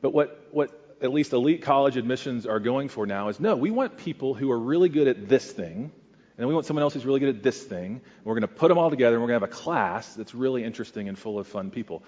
But 0.00 0.12
what, 0.12 0.46
what 0.52 0.85
at 1.02 1.12
least 1.12 1.32
elite 1.32 1.62
college 1.62 1.96
admissions 1.96 2.46
are 2.46 2.60
going 2.60 2.88
for 2.88 3.06
now 3.06 3.28
is 3.28 3.38
no, 3.40 3.56
we 3.56 3.70
want 3.70 3.98
people 3.98 4.34
who 4.34 4.50
are 4.50 4.58
really 4.58 4.88
good 4.88 5.08
at 5.08 5.28
this 5.28 5.50
thing 5.50 5.92
And 6.38 6.46
we 6.46 6.54
want 6.54 6.66
someone 6.66 6.82
else 6.82 6.94
who's 6.94 7.06
really 7.06 7.20
good 7.20 7.34
at 7.34 7.42
this 7.42 7.62
thing. 7.62 7.86
And 7.86 8.24
we're 8.24 8.34
going 8.34 8.42
to 8.42 8.48
put 8.48 8.68
them 8.68 8.78
all 8.78 8.90
together 8.90 9.16
and 9.16 9.22
we're 9.22 9.28
going 9.28 9.40
to 9.40 9.46
have 9.46 9.50
a 9.50 9.62
class 9.62 10.14
that's 10.14 10.34
really 10.34 10.64
interesting 10.64 11.08
and 11.08 11.18
full 11.18 11.38
of 11.38 11.46
fun 11.46 11.70
people. 11.70 12.02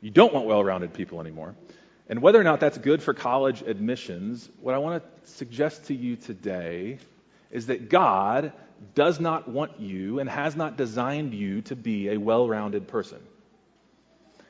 You 0.00 0.10
don't 0.10 0.32
want 0.32 0.46
well 0.46 0.62
rounded 0.62 0.94
people 0.94 1.20
anymore. 1.20 1.54
And 2.08 2.22
whether 2.22 2.40
or 2.40 2.44
not 2.44 2.60
that's 2.60 2.78
good 2.78 3.02
for 3.02 3.14
college 3.14 3.62
admissions, 3.62 4.48
what 4.60 4.74
I 4.74 4.78
want 4.78 5.02
to 5.02 5.30
suggest 5.30 5.86
to 5.86 5.94
you 5.94 6.16
today 6.16 6.98
is 7.50 7.66
that 7.66 7.88
God 7.88 8.52
does 8.94 9.20
not 9.20 9.48
want 9.48 9.80
you 9.80 10.18
and 10.18 10.28
has 10.28 10.56
not 10.56 10.76
designed 10.76 11.34
you 11.34 11.62
to 11.62 11.76
be 11.76 12.10
a 12.10 12.18
well 12.18 12.48
rounded 12.48 12.88
person. 12.88 13.20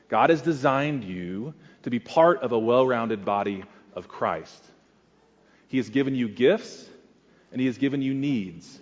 God 0.09 0.29
has 0.29 0.41
designed 0.41 1.03
you 1.03 1.53
to 1.83 1.89
be 1.89 1.99
part 1.99 2.41
of 2.41 2.51
a 2.51 2.59
well 2.59 2.85
rounded 2.85 3.25
body 3.25 3.63
of 3.95 4.07
Christ. 4.07 4.63
He 5.67 5.77
has 5.77 5.89
given 5.89 6.15
you 6.15 6.27
gifts 6.27 6.87
and 7.51 7.59
He 7.59 7.67
has 7.67 7.77
given 7.77 8.01
you 8.01 8.13
needs. 8.13 8.79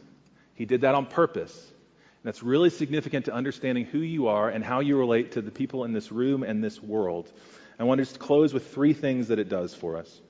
He 0.55 0.65
did 0.65 0.81
that 0.81 0.95
on 0.95 1.05
purpose. 1.05 1.55
And 1.57 2.27
that's 2.27 2.43
really 2.43 2.69
significant 2.69 3.25
to 3.25 3.33
understanding 3.33 3.85
who 3.85 3.99
you 3.99 4.27
are 4.27 4.49
and 4.49 4.63
how 4.63 4.79
you 4.79 4.97
relate 4.97 5.31
to 5.33 5.41
the 5.41 5.51
people 5.51 5.85
in 5.85 5.93
this 5.93 6.11
room 6.11 6.43
and 6.43 6.63
this 6.63 6.81
world. 6.81 7.31
I 7.79 7.83
want 7.83 7.97
to 7.97 8.05
just 8.05 8.19
close 8.19 8.53
with 8.53 8.71
three 8.71 8.93
things 8.93 9.29
that 9.29 9.39
it 9.39 9.49
does 9.49 9.73
for 9.73 9.97
us. 9.97 10.21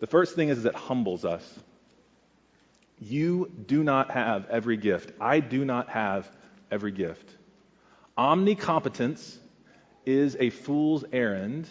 The 0.00 0.08
first 0.08 0.34
thing 0.34 0.48
is 0.48 0.64
that 0.64 0.70
it 0.70 0.74
humbles 0.74 1.24
us. 1.24 1.48
You 2.98 3.52
do 3.66 3.84
not 3.84 4.10
have 4.10 4.50
every 4.50 4.76
gift. 4.76 5.12
I 5.20 5.38
do 5.38 5.64
not 5.64 5.90
have 5.90 6.28
every 6.72 6.90
gift. 6.90 7.30
Omnicompetence 8.18 9.36
is 10.04 10.36
a 10.40 10.50
fool's 10.50 11.04
errand, 11.12 11.68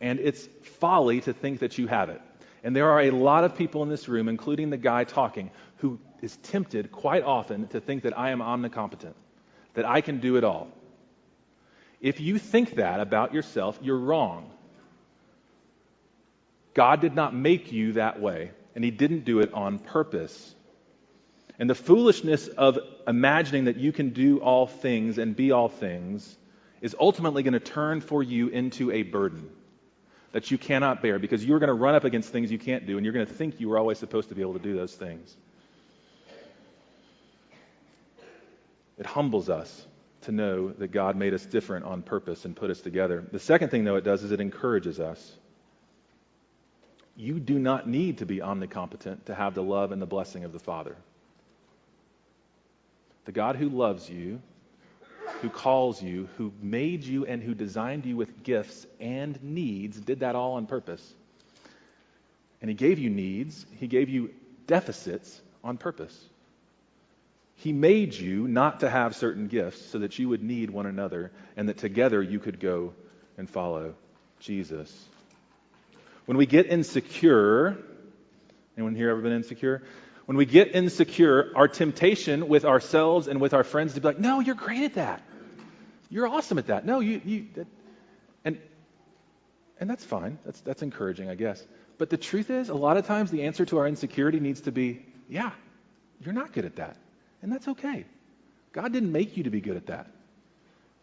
and 0.00 0.18
it's 0.18 0.48
folly 0.78 1.20
to 1.22 1.32
think 1.32 1.60
that 1.60 1.78
you 1.78 1.86
have 1.86 2.08
it. 2.08 2.20
And 2.62 2.74
there 2.74 2.90
are 2.90 3.02
a 3.02 3.10
lot 3.10 3.44
of 3.44 3.56
people 3.56 3.82
in 3.82 3.88
this 3.88 4.08
room, 4.08 4.28
including 4.28 4.70
the 4.70 4.76
guy 4.76 5.04
talking, 5.04 5.50
who 5.78 5.98
is 6.22 6.36
tempted 6.36 6.92
quite 6.92 7.22
often 7.22 7.68
to 7.68 7.80
think 7.80 8.02
that 8.02 8.18
I 8.18 8.30
am 8.30 8.40
omnicompetent, 8.40 9.14
that 9.74 9.84
I 9.84 10.00
can 10.00 10.20
do 10.20 10.36
it 10.36 10.44
all. 10.44 10.68
If 12.00 12.20
you 12.20 12.38
think 12.38 12.76
that 12.76 13.00
about 13.00 13.34
yourself, 13.34 13.78
you're 13.82 13.98
wrong. 13.98 14.50
God 16.72 17.00
did 17.00 17.14
not 17.14 17.34
make 17.34 17.72
you 17.72 17.94
that 17.94 18.20
way, 18.20 18.52
and 18.74 18.84
He 18.84 18.90
didn't 18.90 19.24
do 19.24 19.40
it 19.40 19.52
on 19.52 19.78
purpose. 19.78 20.54
And 21.58 21.68
the 21.68 21.74
foolishness 21.74 22.48
of 22.48 22.78
imagining 23.06 23.64
that 23.64 23.76
you 23.76 23.92
can 23.92 24.10
do 24.10 24.38
all 24.38 24.66
things 24.66 25.18
and 25.18 25.36
be 25.36 25.52
all 25.52 25.68
things 25.68 26.36
is 26.80 26.96
ultimately 26.98 27.42
going 27.42 27.52
to 27.52 27.60
turn 27.60 28.00
for 28.00 28.22
you 28.22 28.48
into 28.48 28.90
a 28.90 29.02
burden 29.02 29.50
that 30.32 30.50
you 30.50 30.58
cannot 30.58 31.02
bear 31.02 31.18
because 31.18 31.44
you're 31.44 31.58
going 31.58 31.68
to 31.68 31.74
run 31.74 31.94
up 31.94 32.04
against 32.04 32.30
things 32.30 32.50
you 32.50 32.58
can't 32.58 32.86
do, 32.86 32.96
and 32.96 33.04
you're 33.04 33.12
going 33.12 33.26
to 33.26 33.32
think 33.32 33.60
you 33.60 33.68
were 33.68 33.78
always 33.78 33.98
supposed 33.98 34.28
to 34.28 34.34
be 34.34 34.42
able 34.42 34.52
to 34.52 34.60
do 34.60 34.76
those 34.76 34.94
things. 34.94 35.36
It 38.98 39.06
humbles 39.06 39.48
us 39.48 39.86
to 40.22 40.32
know 40.32 40.68
that 40.68 40.88
God 40.88 41.16
made 41.16 41.32
us 41.32 41.44
different 41.44 41.86
on 41.86 42.02
purpose 42.02 42.44
and 42.44 42.54
put 42.54 42.70
us 42.70 42.80
together. 42.80 43.24
The 43.32 43.38
second 43.38 43.70
thing, 43.70 43.84
though, 43.84 43.96
it 43.96 44.04
does 44.04 44.22
is 44.22 44.30
it 44.30 44.40
encourages 44.40 45.00
us. 45.00 45.32
You 47.16 47.40
do 47.40 47.58
not 47.58 47.88
need 47.88 48.18
to 48.18 48.26
be 48.26 48.38
omnicompetent 48.38 49.24
to 49.24 49.34
have 49.34 49.54
the 49.54 49.62
love 49.62 49.92
and 49.92 50.00
the 50.00 50.06
blessing 50.06 50.44
of 50.44 50.52
the 50.52 50.58
Father. 50.58 50.96
The 53.24 53.32
God 53.32 53.56
who 53.56 53.68
loves 53.68 54.08
you, 54.08 54.40
who 55.42 55.48
calls 55.48 56.02
you, 56.02 56.28
who 56.36 56.52
made 56.60 57.04
you, 57.04 57.26
and 57.26 57.42
who 57.42 57.54
designed 57.54 58.06
you 58.06 58.16
with 58.16 58.42
gifts 58.42 58.86
and 59.00 59.42
needs 59.42 59.98
did 60.00 60.20
that 60.20 60.34
all 60.34 60.54
on 60.54 60.66
purpose. 60.66 61.14
And 62.60 62.68
He 62.68 62.74
gave 62.74 62.98
you 62.98 63.10
needs, 63.10 63.64
He 63.78 63.86
gave 63.86 64.08
you 64.08 64.30
deficits 64.66 65.40
on 65.64 65.76
purpose. 65.76 66.18
He 67.56 67.72
made 67.72 68.14
you 68.14 68.48
not 68.48 68.80
to 68.80 68.88
have 68.88 69.14
certain 69.14 69.48
gifts 69.48 69.84
so 69.90 69.98
that 69.98 70.18
you 70.18 70.30
would 70.30 70.42
need 70.42 70.70
one 70.70 70.86
another 70.86 71.30
and 71.56 71.68
that 71.68 71.76
together 71.76 72.22
you 72.22 72.38
could 72.38 72.58
go 72.58 72.94
and 73.36 73.48
follow 73.48 73.94
Jesus. 74.40 74.90
When 76.24 76.38
we 76.38 76.46
get 76.46 76.66
insecure, 76.66 77.76
anyone 78.76 78.94
here 78.94 79.10
ever 79.10 79.20
been 79.20 79.32
insecure? 79.32 79.82
When 80.24 80.36
we 80.36 80.46
get 80.46 80.74
insecure, 80.74 81.52
our 81.56 81.68
temptation 81.68 82.48
with 82.48 82.64
ourselves 82.64 83.26
and 83.26 83.40
with 83.40 83.52
our 83.52 83.64
friends 83.64 83.94
to 83.94 84.00
be 84.00 84.06
like, 84.06 84.18
no, 84.18 84.40
you're 84.40 84.54
great 84.54 84.84
at 84.84 84.94
that. 84.94 85.22
You're 86.10 86.26
awesome 86.26 86.58
at 86.58 86.66
that. 86.66 86.84
No, 86.84 87.00
you, 87.00 87.20
you, 87.24 87.46
that, 87.54 87.66
and, 88.44 88.58
and 89.78 89.88
that's 89.88 90.04
fine. 90.04 90.38
That's, 90.44 90.60
that's 90.60 90.82
encouraging, 90.82 91.30
I 91.30 91.36
guess. 91.36 91.64
But 91.98 92.10
the 92.10 92.16
truth 92.16 92.50
is, 92.50 92.68
a 92.68 92.74
lot 92.74 92.96
of 92.96 93.06
times 93.06 93.30
the 93.30 93.44
answer 93.44 93.64
to 93.66 93.78
our 93.78 93.86
insecurity 93.86 94.40
needs 94.40 94.62
to 94.62 94.72
be, 94.72 95.04
yeah, 95.28 95.52
you're 96.20 96.34
not 96.34 96.52
good 96.52 96.64
at 96.64 96.76
that. 96.76 96.96
And 97.42 97.52
that's 97.52 97.68
okay. 97.68 98.04
God 98.72 98.92
didn't 98.92 99.12
make 99.12 99.36
you 99.36 99.44
to 99.44 99.50
be 99.50 99.60
good 99.60 99.76
at 99.76 99.86
that. 99.86 100.10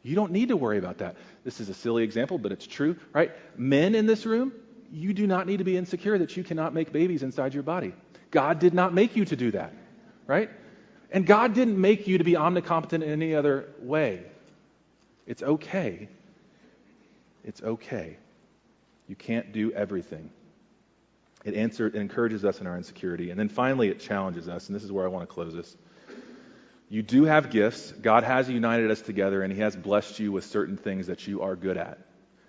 You 0.04 0.16
don't 0.16 0.32
need 0.32 0.50
to 0.50 0.58
worry 0.58 0.78
about 0.78 1.00
that. 1.00 1.16
This 1.44 1.60
is 1.60 1.70
a 1.70 1.74
silly 1.74 2.04
example, 2.04 2.38
but 2.38 2.52
it's 2.52 2.68
true, 2.68 2.98
right? 3.14 3.32
Men 3.58 3.96
in 3.96 4.06
this 4.06 4.26
room, 4.26 4.54
you 4.92 5.14
do 5.14 5.28
not 5.28 5.48
need 5.48 5.58
to 5.58 5.64
be 5.64 5.76
insecure 5.76 6.18
that 6.18 6.38
you 6.38 6.44
cannot 6.44 6.74
make 6.74 6.92
babies 6.92 7.24
inside 7.24 7.54
your 7.54 7.64
body. 7.64 7.94
God 8.32 8.60
did 8.60 8.74
not 8.74 8.94
make 8.94 9.16
you 9.16 9.26
to 9.26 9.36
do 9.36 9.52
that, 9.52 9.74
right? 10.26 10.50
And 11.12 11.26
God 11.26 11.54
didn't 11.54 11.80
make 11.80 12.08
you 12.08 12.18
to 12.20 12.24
be 12.24 12.34
omnicompetent 12.34 13.04
in 13.04 13.10
any 13.10 13.36
other 13.36 13.70
way. 13.80 14.24
It's 15.28 15.44
okay. 15.44 16.10
It's 17.44 17.62
okay. 17.62 18.18
You 19.08 19.16
can't 19.16 19.52
do 19.52 19.72
everything. 19.72 20.32
It, 21.44 21.54
encourages 21.54 22.44
us 22.44 22.60
in 22.60 22.68
our 22.68 22.76
insecurity. 22.76 23.30
And 23.30 23.40
then 23.40 23.48
finally, 23.48 23.90
it 23.90 24.00
challenges 24.00 24.50
us. 24.50 24.68
And 24.68 24.76
this 24.76 24.84
is 24.84 24.92
where 24.92 25.06
I 25.06 25.10
want 25.10 25.28
to 25.30 25.34
close 25.34 25.54
this. 25.54 25.78
You 26.90 27.04
do 27.04 27.26
have 27.26 27.50
gifts. 27.50 27.92
God 27.92 28.24
has 28.24 28.50
united 28.50 28.92
us 28.92 29.02
together, 29.02 29.44
and 29.44 29.52
He 29.52 29.60
has 29.60 29.76
blessed 29.76 30.20
you 30.20 30.32
with 30.32 30.46
certain 30.46 30.78
things 30.78 31.08
that 31.08 31.28
you 31.28 31.42
are 31.42 31.56
good 31.56 31.78
at. 31.78 32.00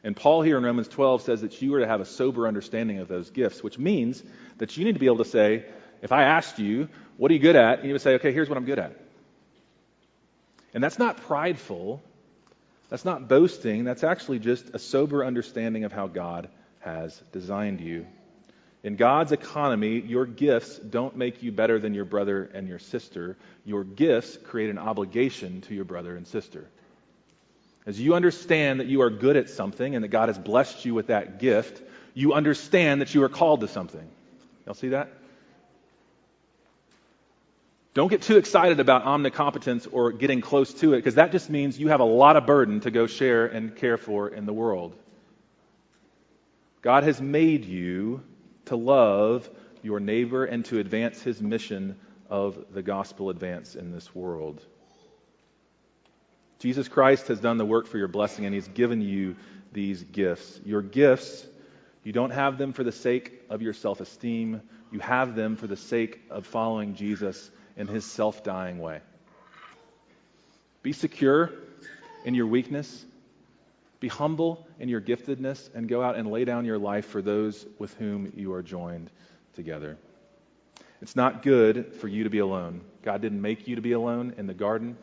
And 0.05 0.17
Paul 0.17 0.43
here 0.43 0.57
in 0.57 0.64
Romans 0.64 0.88
12 0.88 1.23
says 1.23 1.41
that 1.41 1.61
you 1.61 1.75
are 1.75 1.81
to 1.81 1.87
have 1.87 2.01
a 2.01 2.05
sober 2.05 2.47
understanding 2.47 2.99
of 3.01 3.09
those 3.09 3.31
gifts, 3.31 3.62
which 3.62 3.79
means 3.79 4.23
that 4.59 4.77
you 4.77 4.85
need 4.85 4.95
to 4.95 5.01
be 5.01 5.07
able 5.07 5.19
to 5.19 5.25
say, 5.25 5.67
if 6.03 6.12
I 6.12 6.23
asked 6.23 6.59
you, 6.61 6.88
what 7.17 7.31
are 7.31 7.35
you 7.35 7.41
good 7.41 7.57
at? 7.57 7.81
And 7.81 7.88
you 7.88 7.95
would 7.95 8.03
say, 8.03 8.14
okay, 8.14 8.33
here's 8.33 8.49
what 8.49 8.57
I'm 8.57 8.64
good 8.64 8.79
at. 8.79 8.97
And 10.73 10.83
that's 10.85 10.99
not 10.99 11.17
prideful. 11.17 12.01
That's 12.88 13.05
not 13.05 13.29
boasting. 13.29 13.85
That's 13.85 14.05
actually 14.05 14.38
just 14.38 14.74
a 14.74 14.79
sober 14.79 15.24
understanding 15.24 15.85
of 15.85 15.92
how 15.92 16.07
God 16.07 16.48
has 16.81 17.20
designed 17.33 17.81
you. 17.81 18.07
In 18.83 18.96
God's 18.96 19.33
economy, 19.33 20.01
your 20.01 20.24
gifts 20.24 20.79
don't 20.79 21.16
make 21.16 21.42
you 21.42 21.53
better 21.53 21.79
than 21.79 21.94
your 21.94 22.05
brother 22.05 22.48
and 22.55 22.68
your 22.68 22.79
sister. 22.79 23.37
Your 23.64 23.85
gifts 23.85 24.37
create 24.37 24.70
an 24.70 24.79
obligation 24.79 25.61
to 25.62 25.74
your 25.74 25.85
brother 25.85 26.16
and 26.16 26.27
sister. 26.27 26.66
As 27.87 28.01
you 28.01 28.14
understand 28.14 28.81
that 28.81 28.87
you 28.87 29.03
are 29.03 29.11
good 29.11 29.37
at 29.37 29.51
something 29.51 29.94
and 29.94 30.05
that 30.05 30.09
God 30.09 30.29
has 30.29 30.38
blessed 30.38 30.85
you 30.85 30.94
with 30.94 31.09
that 31.09 31.38
gift, 31.40 31.83
you 32.14 32.35
understand 32.35 33.01
that 33.01 33.14
you 33.14 33.22
are 33.22 33.29
called 33.29 33.61
to 33.62 33.68
something. 33.68 34.07
Y'all 34.64 34.74
see 34.74 34.90
that? 34.90 35.11
Don't 37.99 38.07
get 38.07 38.23
too 38.23 38.37
excited 38.37 38.79
about 38.79 39.07
omnicompetence 39.07 39.89
or 39.91 40.13
getting 40.13 40.41
close 40.41 40.73
to 40.75 40.93
it 40.93 40.99
because 40.99 41.17
that 41.17 41.33
just 41.33 41.51
means 41.51 41.81
you 41.81 41.89
have 41.89 41.99
a 41.99 42.05
lot 42.05 42.37
of 42.37 42.47
burden 42.47 42.79
to 42.83 42.93
go 42.93 43.09
share 43.09 43.47
and 43.47 43.75
care 43.75 43.97
for 43.97 44.29
in 44.29 44.47
the 44.47 44.53
world. 44.53 44.95
God 46.81 47.03
has 47.03 47.21
made 47.21 47.65
you 47.65 48.23
to 48.67 48.77
love 48.77 49.51
your 49.83 49.99
neighbor 49.99 50.45
and 50.45 50.65
to 50.67 50.79
advance 50.79 51.21
his 51.21 51.43
mission 51.43 51.99
of 52.31 52.67
the 52.73 52.83
gospel 52.83 53.31
advance 53.31 53.75
in 53.75 53.91
this 53.91 54.15
world. 54.15 54.65
Jesus 56.61 56.87
Christ 56.87 57.27
has 57.27 57.41
done 57.41 57.57
the 57.57 57.67
work 57.67 57.89
for 57.89 57.99
your 57.99 58.07
blessing, 58.07 58.45
and 58.45 58.55
he's 58.55 58.69
given 58.69 59.01
you 59.01 59.35
these 59.73 60.05
gifts. 60.05 60.61
Your 60.65 60.83
gifts, 60.83 61.45
you 62.05 62.13
don't 62.13 62.31
have 62.31 62.59
them 62.59 62.73
for 62.73 62.85
the 62.85 62.93
sake 62.93 63.43
of 63.51 63.61
your 63.61 63.73
self 63.73 64.01
esteem, 64.01 64.63
you 64.93 65.01
have 65.01 65.35
them 65.35 65.57
for 65.57 65.67
the 65.67 65.77
sake 65.77 66.21
of 66.31 66.47
following 66.47 66.95
Jesus 66.95 67.51
in 67.79 67.87
his 67.87 68.05
self 68.05 68.45
dying 68.45 68.79
way. 68.79 69.01
Be 70.83 70.93
secure 70.93 71.51
in 72.25 72.35
your 72.35 72.47
weakness. 72.47 73.07
Be 74.00 74.09
humble 74.09 74.67
in 74.79 74.88
your 74.88 75.00
giftedness 75.00 75.75
and 75.75 75.88
go 75.88 76.02
out 76.02 76.17
and 76.17 76.31
lay 76.31 76.44
down 76.44 76.65
your 76.65 76.79
life 76.79 77.07
for 77.07 77.23
those 77.23 77.67
with 77.79 77.94
whom 77.94 78.33
you 78.37 78.52
are 78.52 78.63
joined 78.63 79.11
together. 79.55 79.96
It's 81.00 81.17
not 81.17 81.42
good 81.42 81.94
for 81.94 82.09
you 82.09 82.25
to 82.25 82.31
be 82.31 82.38
alone. 82.38 82.83
God 83.02 83.23
didn't 83.23 83.40
make 83.40 83.67
you 83.67 83.77
to 83.77 83.83
be 83.83 83.92
alone 83.92 84.35
in 84.37 84.46
the 84.46 84.55
garden. 84.55 84.96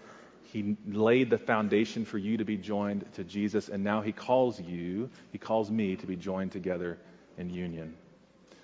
He 0.43 0.77
laid 0.87 1.29
the 1.29 1.37
foundation 1.37 2.05
for 2.05 2.17
you 2.17 2.37
to 2.37 2.45
be 2.45 2.57
joined 2.57 3.05
to 3.13 3.23
Jesus, 3.23 3.67
and 3.67 3.83
now 3.83 4.01
He 4.01 4.11
calls 4.11 4.59
you, 4.59 5.09
He 5.31 5.37
calls 5.37 5.69
me 5.71 5.95
to 5.97 6.05
be 6.05 6.15
joined 6.15 6.51
together 6.51 6.97
in 7.37 7.49
union. 7.49 7.95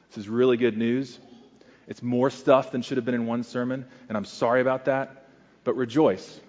This 0.09 0.19
is 0.19 0.29
really 0.29 0.57
good 0.57 0.77
news. 0.77 1.19
It's 1.91 2.01
more 2.01 2.29
stuff 2.29 2.71
than 2.71 2.83
should 2.83 2.95
have 2.95 3.05
been 3.05 3.15
in 3.15 3.25
one 3.25 3.43
sermon, 3.43 3.85
and 4.07 4.17
I'm 4.17 4.23
sorry 4.23 4.61
about 4.61 4.85
that, 4.85 5.25
but 5.65 5.75
rejoice. 5.75 6.39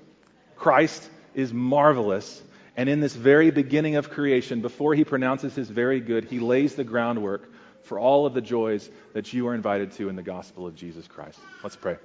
Christ 0.55 1.11
is 1.35 1.53
marvelous 1.53 2.41
and 2.77 2.89
in 2.89 3.01
this 3.01 3.15
very 3.15 3.51
beginning 3.51 3.97
of 3.97 4.11
creation, 4.11 4.63
before 4.63 4.95
he 4.95 5.05
pronounces 5.05 5.55
his 5.55 5.69
very 5.69 6.01
good, 6.01 6.25
he 6.25 6.41
lays 6.41 6.75
the 6.75 6.85
groundwork 6.85 7.53
for 7.83 7.99
all 7.99 8.25
of 8.25 8.33
the 8.33 8.41
joys 8.41 8.89
that 9.13 9.33
you 9.33 9.47
are 9.49 9.55
invited 9.55 9.93
to 9.93 10.09
in 10.09 10.17
the 10.17 10.23
gospel 10.23 10.67
of 10.67 10.75
Jesus 10.75 11.07
Christ. 11.07 11.39
Let's 11.63 11.77
pray. 11.77 11.99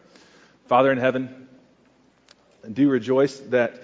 Father 0.67 0.91
in 0.91 0.97
heaven, 0.97 1.47
do 2.71 2.89
rejoice 2.89 3.39
that 3.51 3.81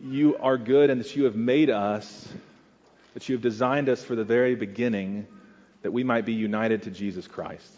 you 0.00 0.36
are 0.36 0.56
good 0.56 0.90
and 0.90 1.00
that 1.00 1.16
you 1.16 1.24
have 1.24 1.34
made 1.34 1.70
us, 1.70 2.28
that 3.14 3.28
you 3.28 3.34
have 3.34 3.42
designed 3.42 3.88
us 3.88 4.04
for 4.04 4.14
the 4.14 4.24
very 4.24 4.54
beginning 4.54 5.26
that 5.82 5.92
we 5.92 6.04
might 6.04 6.24
be 6.24 6.34
united 6.34 6.82
to 6.82 6.90
Jesus 6.90 7.26
Christ. 7.26 7.72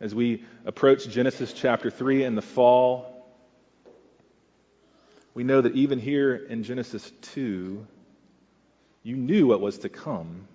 As 0.00 0.14
we 0.14 0.44
approach 0.64 1.06
Genesis 1.08 1.52
chapter 1.52 1.90
3 1.90 2.24
and 2.24 2.36
the 2.36 2.42
fall, 2.42 3.26
we 5.34 5.44
know 5.44 5.60
that 5.60 5.74
even 5.74 5.98
here 5.98 6.34
in 6.34 6.62
Genesis 6.62 7.12
2, 7.34 7.86
you 9.02 9.16
knew 9.16 9.46
what 9.46 9.60
was 9.60 9.78
to 9.80 9.90
come. 9.90 10.48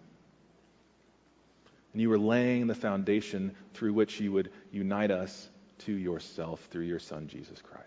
And 1.94 2.02
you 2.02 2.10
were 2.10 2.18
laying 2.18 2.66
the 2.66 2.76
foundation 2.76 3.56
through 3.76 3.94
which 3.94 4.20
you 4.20 4.32
would 4.32 4.52
unite 4.72 5.12
us 5.12 5.50
to 5.80 5.94
yourself 5.94 6.60
through 6.72 6.86
your 6.86 7.00
Son, 7.00 7.28
Jesus 7.28 7.62
Christ. 7.62 7.86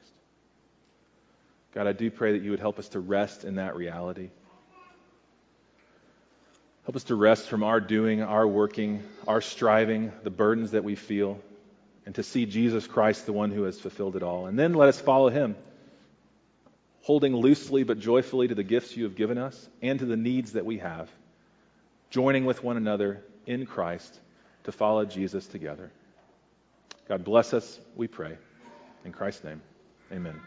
God, 1.75 1.89
I 1.89 1.93
do 1.93 2.11
pray 2.11 2.33
that 2.33 2.43
you 2.43 2.53
would 2.53 2.61
help 2.61 2.79
us 2.79 2.89
to 2.91 3.01
rest 3.01 3.45
in 3.45 3.57
that 3.57 3.75
reality. 3.75 4.31
Help 6.85 6.97
us 6.97 7.05
to 7.05 7.17
rest 7.17 7.49
from 7.49 7.65
our 7.65 7.81
doing, 7.81 8.23
our 8.23 8.47
working, 8.47 9.03
our 9.27 9.41
striving, 9.41 10.11
the 10.23 10.31
burdens 10.31 10.71
that 10.71 10.85
we 10.85 10.95
feel, 10.95 11.39
and 12.09 12.15
to 12.15 12.23
see 12.23 12.47
Jesus 12.47 12.87
Christ, 12.87 13.27
the 13.27 13.35
one 13.35 13.51
who 13.51 13.65
has 13.65 13.79
fulfilled 13.79 14.17
it 14.17 14.23
all. 14.23 14.47
And 14.47 14.59
then 14.59 14.73
let 14.73 14.89
us 14.89 14.99
follow 14.99 15.29
him, 15.29 15.57
holding 17.03 17.37
loosely 17.37 17.83
but 17.83 17.99
joyfully 17.99 18.49
to 18.49 18.55
the 18.55 18.63
gifts 18.63 18.97
you 18.97 19.05
have 19.05 19.15
given 19.15 19.37
us 19.37 19.69
and 19.83 19.99
to 19.99 20.07
the 20.07 20.17
needs 20.17 20.53
that 20.53 20.65
we 20.65 20.79
have, 20.79 21.11
joining 22.09 22.47
with 22.47 22.65
one 22.65 22.79
another 22.79 23.23
in 23.45 23.67
Christ 23.67 24.19
to 24.65 24.73
follow 24.73 25.05
Jesus 25.05 25.47
together. 25.49 25.91
God 27.09 27.25
bless 27.25 27.53
us, 27.53 27.79
we 27.95 28.07
pray. 28.07 28.39
In 29.05 29.13
Christ's 29.13 29.45
name, 29.45 29.61
amen. 30.11 30.41